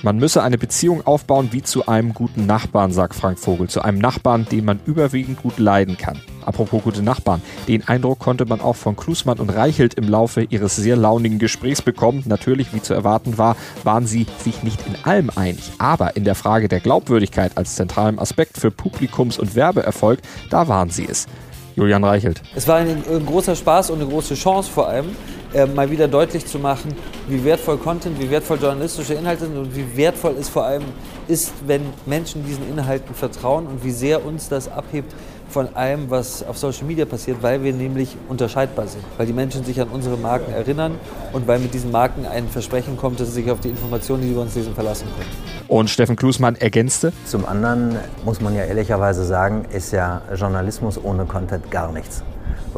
Man 0.03 0.19
müsse 0.19 0.43
eine 0.45 0.59
Beziehung 0.59 1.05
aufbauen 1.07 1.49
wie 1.51 1.63
zu 1.63 1.89
einem 1.89 2.15
guten 2.15 2.47
Nachbarn, 2.47 2.93
sagt 2.93 3.17
Frank 3.17 3.39
Vogel. 3.39 3.69
Zu 3.69 3.83
einem 3.83 3.99
Nachbarn, 3.99 4.47
den 4.51 4.65
man 4.65 4.79
überwiegend 4.87 5.43
gut 5.43 5.59
leiden 5.59 5.97
kann. 5.97 6.21
Apropos 6.47 6.83
gute 6.85 7.03
Nachbarn. 7.03 7.43
Den 7.67 7.87
Eindruck 7.89 8.21
konnte 8.21 8.47
man 8.47 8.61
auch 8.61 8.77
von 8.77 8.95
Klusmann 8.95 9.39
und 9.39 9.51
Reichelt 9.51 9.95
im 9.95 10.09
Laufe 10.09 10.43
ihres 10.43 10.77
sehr 10.77 10.97
launigen 10.97 11.41
Gesprächs 11.41 11.83
bekommen. 11.83 12.23
Natürlich, 12.27 12.73
wie 12.73 12.81
zu 12.81 12.95
erwarten 12.95 13.39
war, 13.39 13.57
waren 13.83 14.07
sie 14.07 14.27
sich 14.39 14.63
nicht 14.63 14.87
in 14.87 14.95
allem 15.05 15.31
einig. 15.35 15.73
Aber 15.79 16.17
in 16.17 16.25
der 16.25 16.37
Frage 16.37 16.69
der 16.69 16.81
Glaubwürdigkeit 16.81 17.53
als 17.57 17.75
zentralem 17.75 18.21
Aspekt 18.21 18.57
für 18.57 18.71
Publikums- 18.71 19.39
und 19.39 19.57
Werbeerfolg, 19.57 20.21
da 20.49 20.69
waren 20.69 20.91
sie 20.91 21.09
es. 21.11 21.27
Julian 21.75 22.05
Reichelt. 22.05 22.43
Es 22.55 22.67
war 22.67 22.77
ein, 22.77 23.05
ein 23.09 23.27
großer 23.27 23.55
Spaß 23.55 23.91
und 23.91 24.01
eine 24.01 24.11
große 24.11 24.35
Chance 24.35 24.71
vor 24.71 24.89
allem, 24.89 25.15
äh, 25.55 25.67
mal 25.67 25.91
wieder 25.91 26.09
deutlich 26.09 26.47
zu 26.47 26.59
machen, 26.59 26.95
wie 27.29 27.45
wertvoll 27.45 27.79
Content, 27.79 28.21
wie 28.21 28.31
wertvoll 28.31 28.59
journalistische 28.61 29.15
Inhalte 29.15 29.47
sind 29.47 29.57
und 29.57 29.75
wie 29.75 29.97
wertvoll 29.97 30.35
es 30.39 30.49
vor 30.49 30.65
allem 30.65 30.85
ist, 31.27 31.53
wenn 31.67 31.83
Menschen 32.07 32.45
diesen 32.45 32.69
Inhalten 32.69 33.15
vertrauen 33.15 33.67
und 33.67 33.85
wie 33.85 33.91
sehr 33.91 34.25
uns 34.25 34.49
das 34.49 34.71
abhebt 34.71 35.15
von 35.49 35.75
allem, 35.75 36.11
was 36.11 36.47
auf 36.47 36.59
Social 36.59 36.85
Media 36.85 37.07
passiert, 37.07 37.43
weil 37.43 37.63
wir 37.63 37.73
nämlich 37.73 38.17
unterscheidbar 38.29 38.87
sind, 38.87 39.03
weil 39.17 39.27
die 39.27 39.33
Menschen 39.33 39.65
sich 39.65 39.81
an 39.81 39.89
unsere 39.89 40.17
Marken 40.17 40.53
erinnern 40.53 40.95
und 41.33 41.49
weil 41.49 41.59
mit 41.59 41.73
diesen 41.73 41.91
Marken 41.91 42.27
ein 42.27 42.49
Versprechen 42.49 42.97
kommt, 42.97 43.19
dass 43.21 43.29
sie 43.29 43.43
sich 43.43 43.51
auf 43.51 43.61
die 43.61 43.71
Informationen, 43.71 44.23
die 44.23 44.29
sie 44.29 44.35
uns 44.35 44.55
lesen, 44.55 44.75
verlassen 44.75 45.07
können. 45.17 45.69
Und 45.69 45.89
Steffen 45.91 46.17
Klusmann 46.17 46.57
ergänzte. 46.57 47.13
Zum 47.25 47.47
anderen 47.47 47.97
muss 48.25 48.41
man 48.41 48.55
ja 48.55 48.65
ehrlicherweise 48.65 49.25
sagen, 49.25 49.65
ist 49.73 49.93
ja 49.93 50.23
Journalismus 50.35 51.03
ohne 51.03 51.25
Content 51.25 51.71
gar 51.71 51.93
nichts. 51.93 52.23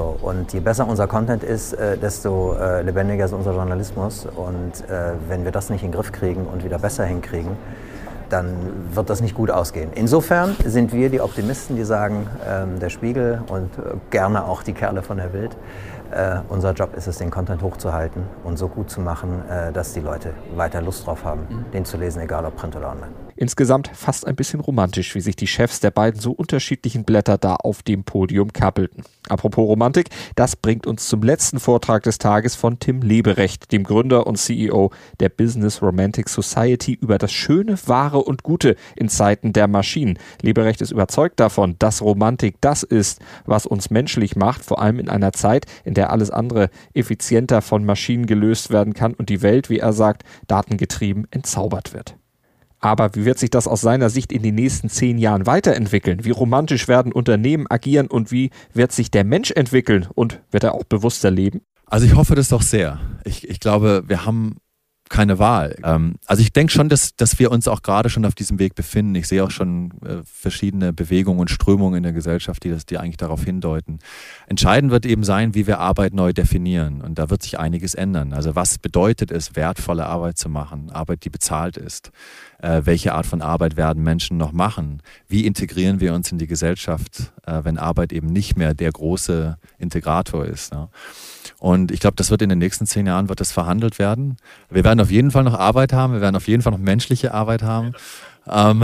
So, 0.00 0.16
und 0.22 0.50
je 0.54 0.60
besser 0.60 0.88
unser 0.88 1.06
Content 1.06 1.44
ist, 1.44 1.74
äh, 1.74 1.98
desto 1.98 2.54
äh, 2.54 2.80
lebendiger 2.80 3.26
ist 3.26 3.34
unser 3.34 3.52
Journalismus. 3.52 4.24
Und 4.24 4.88
äh, 4.88 5.12
wenn 5.28 5.44
wir 5.44 5.52
das 5.52 5.68
nicht 5.68 5.82
in 5.82 5.90
den 5.90 5.94
Griff 5.94 6.10
kriegen 6.10 6.46
und 6.46 6.64
wieder 6.64 6.78
besser 6.78 7.04
hinkriegen, 7.04 7.50
dann 8.30 8.56
wird 8.94 9.10
das 9.10 9.20
nicht 9.20 9.34
gut 9.34 9.50
ausgehen. 9.50 9.90
Insofern 9.94 10.56
sind 10.64 10.94
wir 10.94 11.10
die 11.10 11.20
Optimisten, 11.20 11.76
die 11.76 11.84
sagen, 11.84 12.28
ähm, 12.48 12.80
der 12.80 12.88
Spiegel 12.88 13.42
und 13.48 13.68
gerne 14.08 14.46
auch 14.46 14.62
die 14.62 14.72
Kerle 14.72 15.02
von 15.02 15.18
der 15.18 15.24
Bild, 15.24 15.54
äh, 16.12 16.38
unser 16.48 16.72
Job 16.72 16.96
ist 16.96 17.06
es, 17.06 17.18
den 17.18 17.30
Content 17.30 17.60
hochzuhalten 17.60 18.22
und 18.42 18.56
so 18.56 18.68
gut 18.68 18.88
zu 18.88 19.02
machen, 19.02 19.42
dass 19.74 19.92
die 19.92 20.00
Leute 20.00 20.32
weiter 20.56 20.80
Lust 20.80 21.06
drauf 21.06 21.24
haben, 21.24 21.42
mhm. 21.50 21.70
den 21.72 21.84
zu 21.84 21.98
lesen, 21.98 22.22
egal 22.22 22.46
ob 22.46 22.56
Print 22.56 22.74
oder 22.74 22.88
online. 22.88 23.29
Insgesamt 23.40 23.90
fast 23.94 24.26
ein 24.26 24.36
bisschen 24.36 24.60
romantisch, 24.60 25.14
wie 25.14 25.22
sich 25.22 25.34
die 25.34 25.46
Chefs 25.46 25.80
der 25.80 25.90
beiden 25.90 26.20
so 26.20 26.32
unterschiedlichen 26.32 27.04
Blätter 27.04 27.38
da 27.38 27.54
auf 27.54 27.82
dem 27.82 28.04
Podium 28.04 28.52
kappelten. 28.52 29.02
Apropos 29.30 29.66
Romantik, 29.66 30.10
das 30.34 30.56
bringt 30.56 30.86
uns 30.86 31.08
zum 31.08 31.22
letzten 31.22 31.58
Vortrag 31.58 32.02
des 32.02 32.18
Tages 32.18 32.54
von 32.54 32.80
Tim 32.80 33.00
Leberecht, 33.00 33.72
dem 33.72 33.84
Gründer 33.84 34.26
und 34.26 34.36
CEO 34.36 34.90
der 35.20 35.30
Business 35.30 35.80
Romantic 35.80 36.28
Society 36.28 36.92
über 37.00 37.16
das 37.16 37.32
Schöne, 37.32 37.78
Wahre 37.86 38.18
und 38.18 38.42
Gute 38.42 38.76
in 38.94 39.08
Zeiten 39.08 39.54
der 39.54 39.68
Maschinen. 39.68 40.18
Leberecht 40.42 40.82
ist 40.82 40.90
überzeugt 40.90 41.40
davon, 41.40 41.76
dass 41.78 42.02
Romantik 42.02 42.56
das 42.60 42.82
ist, 42.82 43.20
was 43.46 43.64
uns 43.64 43.88
menschlich 43.88 44.36
macht, 44.36 44.62
vor 44.62 44.82
allem 44.82 44.98
in 44.98 45.08
einer 45.08 45.32
Zeit, 45.32 45.64
in 45.82 45.94
der 45.94 46.10
alles 46.10 46.30
andere 46.30 46.68
effizienter 46.92 47.62
von 47.62 47.86
Maschinen 47.86 48.26
gelöst 48.26 48.68
werden 48.68 48.92
kann 48.92 49.14
und 49.14 49.30
die 49.30 49.40
Welt, 49.40 49.70
wie 49.70 49.78
er 49.78 49.94
sagt, 49.94 50.24
datengetrieben 50.46 51.26
entzaubert 51.30 51.94
wird. 51.94 52.19
Aber 52.80 53.14
wie 53.14 53.24
wird 53.24 53.38
sich 53.38 53.50
das 53.50 53.68
aus 53.68 53.82
seiner 53.82 54.10
Sicht 54.10 54.32
in 54.32 54.42
den 54.42 54.54
nächsten 54.54 54.88
zehn 54.88 55.18
Jahren 55.18 55.46
weiterentwickeln? 55.46 56.24
Wie 56.24 56.30
romantisch 56.30 56.88
werden 56.88 57.12
Unternehmen 57.12 57.66
agieren 57.68 58.06
und 58.06 58.32
wie 58.32 58.50
wird 58.72 58.92
sich 58.92 59.10
der 59.10 59.24
Mensch 59.24 59.50
entwickeln 59.50 60.08
und 60.14 60.40
wird 60.50 60.64
er 60.64 60.74
auch 60.74 60.84
bewusster 60.84 61.30
leben? 61.30 61.60
Also 61.86 62.06
ich 62.06 62.14
hoffe 62.14 62.34
das 62.34 62.48
doch 62.48 62.62
sehr. 62.62 62.98
Ich, 63.24 63.48
ich 63.48 63.60
glaube, 63.60 64.04
wir 64.06 64.24
haben 64.24 64.56
keine 65.10 65.40
Wahl. 65.40 65.76
Ähm, 65.82 66.14
also 66.24 66.40
ich 66.40 66.52
denke 66.52 66.72
schon, 66.72 66.88
dass, 66.88 67.14
dass 67.16 67.38
wir 67.38 67.50
uns 67.50 67.68
auch 67.68 67.82
gerade 67.82 68.08
schon 68.08 68.24
auf 68.24 68.34
diesem 68.34 68.58
Weg 68.58 68.76
befinden. 68.76 69.16
Ich 69.16 69.26
sehe 69.26 69.44
auch 69.44 69.50
schon 69.50 69.90
äh, 70.02 70.22
verschiedene 70.24 70.92
Bewegungen 70.92 71.40
und 71.40 71.50
Strömungen 71.50 71.98
in 71.98 72.04
der 72.04 72.12
Gesellschaft, 72.12 72.62
die, 72.62 72.70
das, 72.70 72.86
die 72.86 72.96
eigentlich 72.96 73.16
darauf 73.16 73.44
hindeuten. 73.44 73.98
Entscheidend 74.46 74.92
wird 74.92 75.04
eben 75.04 75.24
sein, 75.24 75.54
wie 75.54 75.66
wir 75.66 75.80
Arbeit 75.80 76.14
neu 76.14 76.32
definieren. 76.32 77.02
Und 77.02 77.18
da 77.18 77.28
wird 77.28 77.42
sich 77.42 77.58
einiges 77.58 77.94
ändern. 77.94 78.32
Also 78.32 78.54
was 78.54 78.78
bedeutet 78.78 79.32
es, 79.32 79.56
wertvolle 79.56 80.06
Arbeit 80.06 80.38
zu 80.38 80.48
machen? 80.48 80.90
Arbeit, 80.90 81.24
die 81.24 81.30
bezahlt 81.30 81.76
ist. 81.76 82.12
Äh, 82.62 82.82
welche 82.84 83.12
Art 83.12 83.26
von 83.26 83.42
Arbeit 83.42 83.76
werden 83.76 84.04
Menschen 84.04 84.36
noch 84.36 84.52
machen? 84.52 85.02
Wie 85.26 85.44
integrieren 85.44 85.98
wir 85.98 86.14
uns 86.14 86.30
in 86.30 86.38
die 86.38 86.46
Gesellschaft, 86.46 87.32
äh, 87.46 87.64
wenn 87.64 87.78
Arbeit 87.78 88.12
eben 88.12 88.28
nicht 88.28 88.56
mehr 88.56 88.74
der 88.74 88.92
große 88.92 89.58
Integrator 89.76 90.44
ist? 90.44 90.72
Ne? 90.72 90.88
Und 91.58 91.90
ich 91.90 92.00
glaube, 92.00 92.16
das 92.16 92.30
wird 92.30 92.42
in 92.42 92.48
den 92.48 92.58
nächsten 92.58 92.86
zehn 92.86 93.06
Jahren 93.06 93.28
wird 93.28 93.40
das 93.40 93.52
verhandelt 93.52 93.98
werden. 93.98 94.36
Wir 94.70 94.84
werden 94.84 95.00
auf 95.00 95.10
jeden 95.10 95.30
Fall 95.30 95.44
noch 95.44 95.54
Arbeit 95.54 95.92
haben, 95.92 96.12
wir 96.12 96.20
werden 96.20 96.36
auf 96.36 96.48
jeden 96.48 96.62
Fall 96.62 96.72
noch 96.72 96.78
menschliche 96.78 97.34
Arbeit 97.34 97.62
haben. 97.62 97.92
Ähm, 98.48 98.82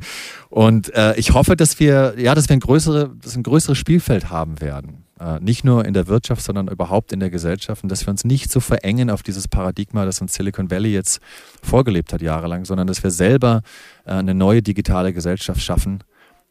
und 0.50 0.94
äh, 0.94 1.14
ich 1.16 1.32
hoffe, 1.32 1.56
dass 1.56 1.78
wir, 1.80 2.14
ja, 2.16 2.34
dass 2.34 2.48
wir 2.48 2.56
ein, 2.56 2.60
größere, 2.60 3.10
dass 3.22 3.36
ein 3.36 3.42
größeres 3.42 3.78
Spielfeld 3.78 4.30
haben 4.30 4.60
werden. 4.60 5.04
Äh, 5.20 5.38
nicht 5.40 5.64
nur 5.64 5.84
in 5.84 5.94
der 5.94 6.08
Wirtschaft, 6.08 6.42
sondern 6.42 6.68
überhaupt 6.68 7.12
in 7.12 7.20
der 7.20 7.30
Gesellschaft. 7.30 7.82
Und 7.82 7.88
dass 7.88 8.06
wir 8.06 8.10
uns 8.10 8.24
nicht 8.24 8.50
so 8.50 8.60
verengen 8.60 9.10
auf 9.10 9.22
dieses 9.22 9.46
Paradigma, 9.46 10.04
das 10.04 10.20
uns 10.20 10.34
Silicon 10.34 10.70
Valley 10.70 10.92
jetzt 10.92 11.20
vorgelebt 11.62 12.12
hat 12.12 12.22
jahrelang, 12.22 12.64
sondern 12.64 12.86
dass 12.86 13.02
wir 13.02 13.10
selber 13.10 13.62
äh, 14.04 14.12
eine 14.12 14.34
neue 14.34 14.62
digitale 14.62 15.12
Gesellschaft 15.12 15.60
schaffen, 15.62 16.02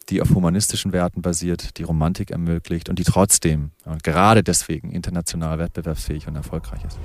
die 0.09 0.21
auf 0.21 0.29
humanistischen 0.31 0.93
Werten 0.93 1.21
basiert, 1.21 1.77
die 1.77 1.83
Romantik 1.83 2.31
ermöglicht 2.31 2.89
und 2.89 2.99
die 2.99 3.03
trotzdem 3.03 3.71
gerade 4.03 4.43
deswegen 4.43 4.91
international 4.91 5.59
wettbewerbsfähig 5.59 6.27
und 6.27 6.35
erfolgreich 6.35 6.83
ist. 6.85 6.99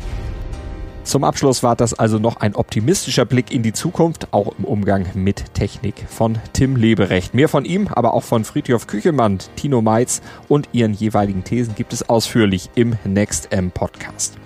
Zum 1.09 1.25
Abschluss 1.25 1.63
war 1.63 1.75
das 1.75 1.95
also 1.95 2.19
noch 2.19 2.37
ein 2.37 2.55
optimistischer 2.55 3.25
Blick 3.25 3.51
in 3.51 3.63
die 3.63 3.73
Zukunft, 3.73 4.35
auch 4.35 4.59
im 4.59 4.67
Umgang 4.67 5.07
mit 5.15 5.55
Technik 5.55 6.05
von 6.07 6.37
Tim 6.53 6.77
Leberecht. 6.77 7.33
Mehr 7.33 7.49
von 7.49 7.65
ihm, 7.65 7.89
aber 7.89 8.13
auch 8.13 8.25
von 8.25 8.45
Friedhof 8.45 8.87
Küchemann, 8.87 9.39
Tino 9.57 9.81
Meitz 9.81 10.21
und 10.49 10.69
ihren 10.73 10.93
jeweiligen 10.93 11.45
Thesen 11.45 11.75
gibt 11.75 11.95
es 11.95 12.07
ausführlich 12.11 12.69
im 12.75 12.97
Next 13.07 13.53
M 13.53 13.71
Podcast. 13.71 14.37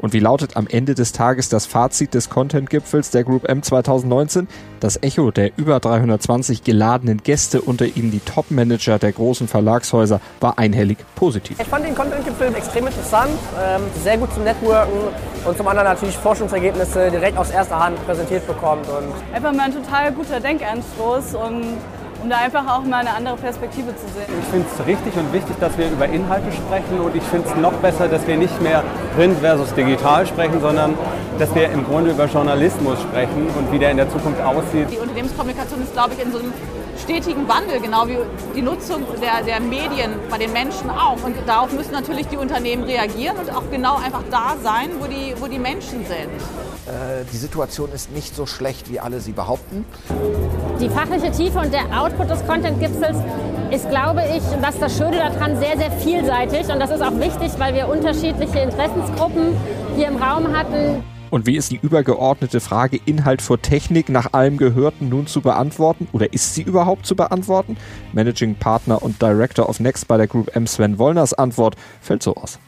Und 0.00 0.12
wie 0.12 0.18
lautet 0.18 0.56
am 0.56 0.66
Ende 0.66 0.94
des 0.94 1.12
Tages 1.12 1.48
das 1.48 1.66
Fazit 1.66 2.14
des 2.14 2.30
Content-Gipfels 2.30 3.10
der 3.10 3.24
Group 3.24 3.48
M 3.48 3.62
2019? 3.62 4.48
Das 4.80 5.02
Echo 5.02 5.30
der 5.30 5.52
über 5.56 5.80
320 5.80 6.62
geladenen 6.62 7.22
Gäste, 7.22 7.62
unter 7.62 7.86
ihnen 7.86 8.10
die 8.10 8.20
Top-Manager 8.20 8.98
der 8.98 9.12
großen 9.12 9.48
Verlagshäuser, 9.48 10.20
war 10.40 10.58
einhellig 10.58 10.98
positiv. 11.14 11.58
Ich 11.58 11.66
fand 11.66 11.86
den 11.86 11.94
Content-Gipfel 11.94 12.54
extrem 12.54 12.86
interessant, 12.86 13.30
ähm, 13.58 13.82
sehr 14.02 14.18
gut 14.18 14.32
zum 14.34 14.44
Networken 14.44 14.98
und 15.44 15.56
zum 15.56 15.66
anderen 15.68 15.88
natürlich 15.88 16.16
Forschungsergebnisse 16.16 17.10
direkt 17.10 17.38
aus 17.38 17.50
erster 17.50 17.78
Hand 17.78 18.04
präsentiert 18.06 18.46
bekommt. 18.46 18.86
Und 18.88 19.34
Einfach 19.34 19.52
mal 19.52 19.62
ein 19.62 19.72
total 19.72 20.12
guter 20.12 20.40
Denkanstoß 20.40 21.34
und 21.34 21.78
um 22.22 22.30
da 22.30 22.38
einfach 22.38 22.66
auch 22.66 22.82
mal 22.84 23.00
eine 23.00 23.14
andere 23.14 23.36
Perspektive 23.36 23.94
zu 23.96 24.06
sehen. 24.14 24.32
Ich 24.40 24.48
finde 24.48 24.66
es 24.72 24.86
richtig 24.86 25.16
und 25.16 25.32
wichtig, 25.32 25.56
dass 25.60 25.76
wir 25.78 25.88
über 25.90 26.06
Inhalte 26.06 26.50
sprechen 26.52 27.00
und 27.00 27.14
ich 27.14 27.22
finde 27.22 27.48
es 27.48 27.56
noch 27.56 27.72
besser, 27.74 28.08
dass 28.08 28.26
wir 28.26 28.36
nicht 28.36 28.60
mehr 28.62 28.82
Print 29.16 29.38
versus 29.38 29.72
digital 29.74 30.26
sprechen, 30.26 30.60
sondern 30.60 30.94
dass 31.38 31.54
wir 31.54 31.70
im 31.70 31.84
Grunde 31.84 32.10
über 32.10 32.26
Journalismus 32.26 33.00
sprechen 33.00 33.48
und 33.56 33.70
wie 33.72 33.78
der 33.78 33.90
in 33.90 33.98
der 33.98 34.10
Zukunft 34.10 34.40
aussieht. 34.40 34.90
Die 34.90 34.98
Unternehmenskommunikation 34.98 35.82
ist, 35.82 35.92
glaube 35.92 36.14
ich, 36.14 36.24
in 36.24 36.32
so 36.32 36.38
einem 36.38 36.52
stetigen 36.98 37.46
Wandel, 37.46 37.80
genau 37.80 38.08
wie 38.08 38.18
die 38.54 38.62
Nutzung 38.62 39.04
der, 39.20 39.42
der 39.44 39.60
Medien 39.60 40.12
bei 40.30 40.38
den 40.38 40.52
Menschen 40.52 40.90
auch. 40.90 41.22
Und 41.22 41.36
darauf 41.46 41.72
müssen 41.72 41.92
natürlich 41.92 42.26
die 42.28 42.36
Unternehmen 42.36 42.84
reagieren 42.84 43.36
und 43.36 43.54
auch 43.54 43.70
genau 43.70 43.96
einfach 43.96 44.22
da 44.30 44.54
sein, 44.62 44.90
wo 44.98 45.06
die, 45.06 45.34
wo 45.38 45.46
die 45.46 45.58
Menschen 45.58 46.06
sind. 46.06 46.75
Äh, 46.86 47.24
die 47.32 47.36
Situation 47.36 47.90
ist 47.92 48.12
nicht 48.12 48.34
so 48.36 48.46
schlecht, 48.46 48.90
wie 48.90 49.00
alle 49.00 49.20
sie 49.20 49.32
behaupten. 49.32 49.84
Die 50.80 50.88
fachliche 50.88 51.32
Tiefe 51.32 51.58
und 51.58 51.72
der 51.72 51.84
Output 52.00 52.30
des 52.30 52.46
Content-Gipfels 52.46 53.16
ist, 53.72 53.90
glaube 53.90 54.22
ich, 54.28 54.36
ist 54.36 54.80
das 54.80 54.96
Schöne 54.96 55.16
daran, 55.16 55.58
sehr, 55.58 55.76
sehr 55.76 55.90
vielseitig. 55.90 56.72
Und 56.72 56.78
das 56.78 56.90
ist 56.90 57.02
auch 57.02 57.18
wichtig, 57.18 57.52
weil 57.58 57.74
wir 57.74 57.88
unterschiedliche 57.88 58.60
Interessensgruppen 58.60 59.56
hier 59.96 60.08
im 60.08 60.16
Raum 60.16 60.56
hatten. 60.56 61.02
Und 61.30 61.46
wie 61.46 61.56
ist 61.56 61.72
die 61.72 61.80
übergeordnete 61.82 62.60
Frage 62.60 63.00
Inhalt 63.04 63.42
vor 63.42 63.60
Technik 63.60 64.08
nach 64.08 64.32
allem 64.32 64.56
Gehörten 64.56 65.08
nun 65.08 65.26
zu 65.26 65.40
beantworten? 65.40 66.06
Oder 66.12 66.32
ist 66.32 66.54
sie 66.54 66.62
überhaupt 66.62 67.04
zu 67.04 67.16
beantworten? 67.16 67.76
Managing 68.12 68.54
Partner 68.54 69.02
und 69.02 69.20
Director 69.20 69.68
of 69.68 69.80
Next 69.80 70.06
bei 70.06 70.18
der 70.18 70.28
Group 70.28 70.54
M 70.54 70.68
Sven 70.68 71.00
Wollners 71.00 71.34
Antwort 71.34 71.74
fällt 72.00 72.22
so 72.22 72.36
aus. 72.36 72.60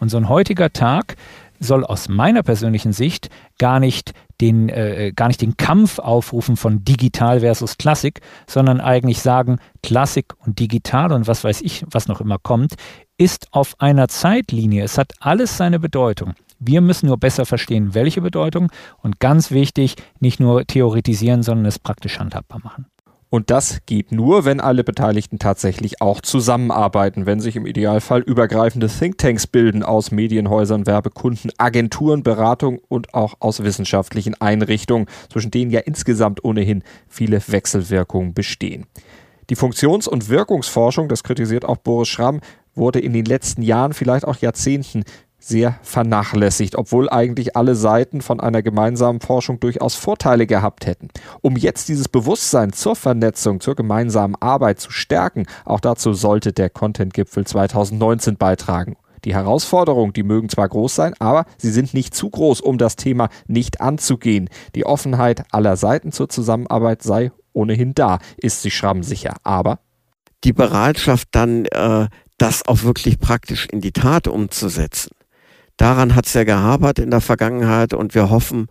Und 0.00 0.10
so 0.10 0.16
ein 0.16 0.28
heutiger 0.28 0.72
Tag 0.72 1.16
soll 1.60 1.84
aus 1.84 2.08
meiner 2.08 2.42
persönlichen 2.42 2.92
Sicht 2.92 3.30
gar 3.58 3.80
nicht 3.80 4.12
den, 4.40 4.68
äh, 4.68 5.12
gar 5.14 5.28
nicht 5.28 5.40
den 5.40 5.56
Kampf 5.56 5.98
aufrufen 5.98 6.56
von 6.56 6.84
digital 6.84 7.40
versus 7.40 7.78
Klassik, 7.78 8.20
sondern 8.46 8.80
eigentlich 8.80 9.20
sagen, 9.20 9.58
Klassik 9.82 10.34
und 10.44 10.58
digital 10.58 11.12
und 11.12 11.26
was 11.26 11.44
weiß 11.44 11.62
ich, 11.62 11.84
was 11.90 12.08
noch 12.08 12.20
immer 12.20 12.38
kommt, 12.38 12.74
ist 13.18 13.48
auf 13.52 13.80
einer 13.80 14.08
Zeitlinie. 14.08 14.84
Es 14.84 14.98
hat 14.98 15.14
alles 15.20 15.56
seine 15.56 15.78
Bedeutung. 15.78 16.34
Wir 16.58 16.80
müssen 16.80 17.06
nur 17.06 17.18
besser 17.18 17.46
verstehen, 17.46 17.94
welche 17.94 18.20
Bedeutung 18.20 18.70
und 19.02 19.20
ganz 19.20 19.50
wichtig, 19.50 19.96
nicht 20.20 20.40
nur 20.40 20.66
theoretisieren, 20.66 21.42
sondern 21.42 21.66
es 21.66 21.78
praktisch 21.78 22.18
handhabbar 22.18 22.60
machen. 22.62 22.86
Und 23.36 23.50
das 23.50 23.80
geht 23.84 24.12
nur, 24.12 24.46
wenn 24.46 24.60
alle 24.60 24.82
Beteiligten 24.82 25.38
tatsächlich 25.38 26.00
auch 26.00 26.22
zusammenarbeiten, 26.22 27.26
wenn 27.26 27.38
sich 27.38 27.54
im 27.54 27.66
Idealfall 27.66 28.22
übergreifende 28.22 28.88
Thinktanks 28.88 29.46
bilden 29.46 29.82
aus 29.82 30.10
Medienhäusern, 30.10 30.86
Werbekunden, 30.86 31.50
Agenturen, 31.58 32.22
Beratung 32.22 32.80
und 32.88 33.12
auch 33.12 33.34
aus 33.40 33.62
wissenschaftlichen 33.62 34.40
Einrichtungen, 34.40 35.04
zwischen 35.30 35.50
denen 35.50 35.70
ja 35.70 35.80
insgesamt 35.80 36.44
ohnehin 36.44 36.82
viele 37.08 37.38
Wechselwirkungen 37.46 38.32
bestehen. 38.32 38.86
Die 39.50 39.56
Funktions- 39.56 40.08
und 40.08 40.30
Wirkungsforschung, 40.30 41.10
das 41.10 41.22
kritisiert 41.22 41.66
auch 41.66 41.76
Boris 41.76 42.08
Schramm, 42.08 42.40
wurde 42.74 43.00
in 43.00 43.12
den 43.12 43.26
letzten 43.26 43.60
Jahren, 43.60 43.92
vielleicht 43.92 44.26
auch 44.26 44.36
Jahrzehnten 44.36 45.04
sehr 45.46 45.78
vernachlässigt, 45.82 46.76
obwohl 46.76 47.08
eigentlich 47.08 47.56
alle 47.56 47.76
Seiten 47.76 48.20
von 48.20 48.40
einer 48.40 48.62
gemeinsamen 48.62 49.20
Forschung 49.20 49.60
durchaus 49.60 49.94
Vorteile 49.94 50.46
gehabt 50.46 50.86
hätten. 50.86 51.08
Um 51.40 51.56
jetzt 51.56 51.88
dieses 51.88 52.08
Bewusstsein 52.08 52.72
zur 52.72 52.96
Vernetzung, 52.96 53.60
zur 53.60 53.76
gemeinsamen 53.76 54.34
Arbeit 54.36 54.80
zu 54.80 54.90
stärken, 54.90 55.46
auch 55.64 55.80
dazu 55.80 56.14
sollte 56.14 56.52
der 56.52 56.68
Content-Gipfel 56.68 57.46
2019 57.46 58.36
beitragen. 58.36 58.96
Die 59.24 59.34
Herausforderungen, 59.34 60.12
die 60.12 60.22
mögen 60.22 60.48
zwar 60.48 60.68
groß 60.68 60.94
sein, 60.94 61.14
aber 61.18 61.46
sie 61.58 61.70
sind 61.70 61.94
nicht 61.94 62.14
zu 62.14 62.28
groß, 62.28 62.60
um 62.60 62.78
das 62.78 62.96
Thema 62.96 63.28
nicht 63.46 63.80
anzugehen. 63.80 64.50
Die 64.74 64.84
Offenheit 64.84 65.44
aller 65.52 65.76
Seiten 65.76 66.12
zur 66.12 66.28
Zusammenarbeit 66.28 67.02
sei 67.02 67.30
ohnehin 67.52 67.94
da, 67.94 68.18
ist 68.36 68.62
sich 68.62 68.76
Schramm 68.76 69.02
sicher. 69.02 69.34
Aber 69.42 69.78
die 70.44 70.52
Bereitschaft 70.52 71.28
dann, 71.32 71.64
äh, 71.66 72.08
das 72.38 72.68
auch 72.68 72.82
wirklich 72.82 73.18
praktisch 73.18 73.66
in 73.66 73.80
die 73.80 73.92
Tat 73.92 74.28
umzusetzen 74.28 75.10
daran 75.76 76.14
hat 76.14 76.26
es 76.26 76.34
ja 76.34 76.44
gehapert 76.44 76.98
in 76.98 77.10
der 77.10 77.20
Vergangenheit 77.20 77.94
und 77.94 78.14
wir 78.14 78.30
hoffen 78.30 78.68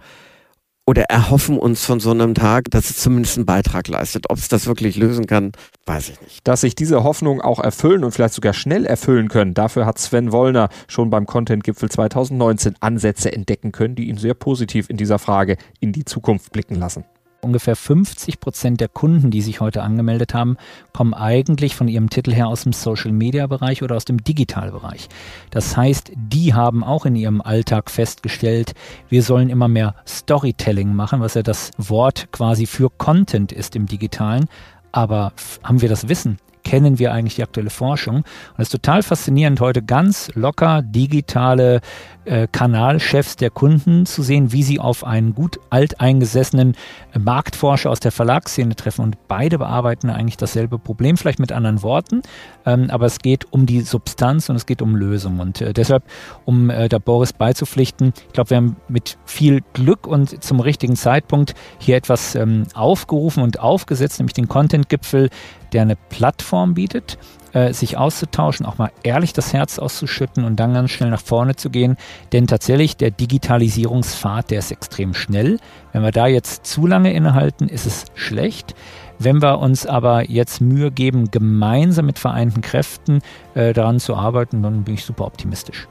oder 0.88 1.04
erhoffen 1.04 1.58
uns 1.58 1.84
von 1.84 2.00
so 2.00 2.12
einem 2.12 2.36
Tag, 2.36 2.70
dass 2.70 2.92
es 2.92 2.98
zumindest 2.98 3.38
einen 3.38 3.46
Beitrag 3.48 3.88
leistet. 3.88 4.30
Ob 4.30 4.38
es 4.38 4.50
das 4.50 4.68
wirklich 4.68 4.98
lösen 4.98 5.26
kann, 5.26 5.52
weiß 5.88 6.10
ich 6.10 6.22
nicht. 6.22 6.48
Dass 6.48 6.62
sich 6.62 6.76
diese 6.76 7.04
Hoffnungen 7.04 7.42
auch 7.42 7.60
erfüllen 7.60 8.04
und 8.04 8.12
vielleicht 8.12 8.36
sogar 8.36 8.54
schnell 8.54 8.86
erfüllen 8.86 9.28
können, 9.28 9.56
dafür 9.56 9.86
hat 9.88 9.98
Sven 9.98 10.32
Wollner 10.32 10.70
schon 10.88 11.10
beim 11.10 11.26
Content-Gipfel 11.26 11.90
2019 11.90 12.76
Ansätze 12.82 13.34
entdecken 13.34 13.72
können, 13.72 13.96
die 13.96 14.10
ihn 14.10 14.18
sehr 14.18 14.36
positiv 14.36 14.90
in 14.90 14.98
dieser 14.98 15.18
Frage 15.18 15.58
in 15.80 15.92
die 15.92 16.06
Zukunft 16.06 16.52
blicken 16.52 16.76
lassen 16.76 17.04
ungefähr 17.46 17.78
50 17.78 18.42
Prozent 18.42 18.82
der 18.82 18.90
Kunden, 18.90 19.32
die 19.32 19.42
sich 19.42 19.62
heute 19.62 19.84
angemeldet 19.84 20.34
haben, 20.34 20.58
kommen 20.92 21.14
eigentlich 21.14 21.76
von 21.76 21.88
ihrem 21.88 22.10
Titel 22.10 22.34
her 22.34 22.48
aus 22.48 22.64
dem 22.64 22.74
Social-Media-Bereich 22.74 23.84
oder 23.84 23.96
aus 23.96 24.04
dem 24.04 24.24
Digital-Bereich. 24.24 25.08
Das 25.52 25.78
heißt, 25.78 26.12
die 26.16 26.54
haben 26.54 26.84
auch 26.84 27.06
in 27.06 27.16
ihrem 27.16 27.42
Alltag 27.42 27.90
festgestellt, 27.90 28.74
wir 29.08 29.24
sollen 29.24 29.50
immer 29.50 29.70
mehr 29.70 29.96
Storytelling 30.06 30.94
machen, 30.94 31.22
was 31.22 31.36
ja 31.36 31.44
das 31.44 31.72
Wort 31.78 32.32
quasi 32.34 32.66
für 32.66 32.90
Content 32.90 33.52
ist 33.52 33.76
im 33.76 33.86
Digitalen. 33.86 34.50
Aber 34.92 35.32
haben 35.64 35.82
wir 35.82 35.90
das 35.90 36.10
Wissen? 36.10 36.40
Kennen 36.66 37.00
wir 37.00 37.14
eigentlich 37.14 37.36
die 37.36 37.44
aktuelle 37.44 37.70
Forschung. 37.70 38.18
Und 38.18 38.26
es 38.58 38.68
ist 38.68 38.72
total 38.72 39.04
faszinierend, 39.04 39.62
heute 39.62 39.82
ganz 39.82 40.30
locker 40.34 40.82
digitale 40.82 41.80
äh, 42.26 42.48
Kanalchefs 42.52 43.36
der 43.36 43.52
Kunden 43.52 44.06
zu 44.06 44.24
sehen, 44.24 44.52
wie 44.52 44.64
sie 44.64 44.80
auf 44.80 45.06
einen 45.06 45.36
gut 45.36 45.60
alteingesessenen 45.70 46.76
äh, 47.14 47.20
Marktforscher 47.20 47.92
aus 47.92 48.00
der 48.00 48.12
Verlagsszene 48.12 48.76
treffen. 48.76 49.04
Und 49.04 49.28
beide 49.28 49.60
bearbeiten 49.60 50.10
eigentlich 50.10 50.38
dasselbe 50.38 50.80
Problem, 50.80 51.18
vielleicht 51.18 51.40
mit 51.40 51.52
anderen 51.52 51.84
Worten. 51.84 52.24
Ähm, 52.66 52.90
aber 52.90 53.06
es 53.06 53.20
geht 53.20 53.54
um 53.54 53.66
die 53.66 53.82
Substanz 53.82 54.50
und 54.50 54.56
es 54.56 54.66
geht 54.66 54.82
um 54.82 54.96
Lösung. 54.96 55.40
Und 55.40 55.62
äh, 55.62 55.72
deshalb, 55.72 56.04
um 56.46 56.70
äh, 56.70 56.90
da 56.90 56.98
Boris 56.98 57.32
beizupflichten, 57.32 58.14
ich 58.28 58.34
glaube, 58.34 58.50
wir 58.50 58.58
haben 58.58 58.76
mit 58.88 59.18
viel 59.26 59.62
Glück 59.74 60.08
und 60.08 60.44
zum 60.44 60.60
richtigen 60.60 60.96
Zeitpunkt 60.96 61.54
hier 61.78 61.96
etwas 61.96 62.34
ähm, 62.34 62.64
aufgerufen 62.74 63.44
und 63.44 63.60
aufgesetzt, 63.60 64.20
nämlich 64.20 64.34
den 64.34 64.48
Content-Gipfel, 64.48 65.30
der 65.74 65.84
eine 65.84 65.96
Plattform 65.96 66.74
bietet, 66.74 67.18
äh, 67.54 67.74
sich 67.74 67.98
auszutauschen, 67.98 68.66
auch 68.66 68.78
mal 68.78 68.92
ehrlich 69.04 69.34
das 69.34 69.54
Herz 69.54 69.80
auszuschütten 69.80 70.44
und 70.44 70.58
dann 70.60 70.74
ganz 70.74 70.92
schnell 70.92 71.10
nach 71.10 71.22
vorne 71.22 71.56
zu 71.56 71.70
gehen. 71.70 71.96
Denn 72.34 72.48
tatsächlich, 72.48 72.98
der 72.98 73.12
Digitalisierungspfad, 73.12 74.52
der 74.52 74.60
ist 74.60 74.72
extrem 74.72 75.14
schnell. 75.14 75.60
Wenn 75.94 76.04
wir 76.04 76.12
da 76.12 76.28
jetzt 76.28 76.66
zu 76.66 76.86
lange 76.86 77.14
innehalten, 77.14 77.70
ist 77.70 77.86
es 77.86 78.06
schlecht. 78.14 78.76
Wenn 79.20 79.42
wir 79.42 79.60
uns 79.60 79.86
aber 79.86 80.30
jetzt 80.30 80.60
Mühe 80.60 80.92
geben, 80.92 81.32
gemeinsam 81.32 82.06
mit 82.06 82.20
vereinten 82.20 82.62
Kräften 82.62 83.22
äh, 83.54 83.72
daran 83.72 84.00
zu 84.00 84.16
arbeiten, 84.16 84.62
dann 84.62 84.84
bin 84.84 84.96
ich 84.96 85.06
super 85.06 85.26
optimistisch. 85.26 85.88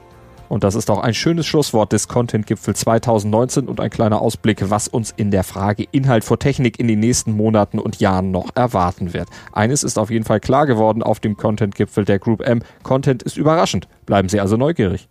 Und 0.48 0.64
das 0.64 0.74
ist 0.74 0.90
auch 0.90 1.00
ein 1.00 1.14
schönes 1.14 1.46
Schlusswort 1.46 1.92
des 1.92 2.09
Content-Gipfel 2.09 2.74
2019 2.74 3.68
und 3.68 3.80
ein 3.80 3.90
kleiner 3.90 4.20
Ausblick, 4.20 4.70
was 4.70 4.88
uns 4.88 5.12
in 5.16 5.30
der 5.30 5.44
Frage 5.44 5.87
Inhalt 5.92 6.24
vor 6.24 6.38
Technik 6.38 6.78
in 6.78 6.88
den 6.88 7.00
nächsten 7.00 7.33
Monaten 7.33 7.78
und 7.78 8.00
Jahren 8.00 8.30
noch 8.30 8.50
erwarten 8.54 9.12
wird. 9.12 9.28
Eines 9.52 9.83
ist 9.83 9.98
auf 9.98 10.11
jeden 10.11 10.24
Fall 10.24 10.40
klar 10.40 10.66
geworden 10.66 11.02
auf 11.02 11.20
dem 11.20 11.37
Content-Gipfel 11.37 12.04
der 12.04 12.18
Group 12.18 12.40
M. 12.46 12.62
Content 12.83 13.22
ist 13.22 13.37
überraschend. 13.37 13.88
Bleiben 14.07 14.28
Sie 14.28 14.40
also 14.40 14.57
neugierig. 14.57 15.09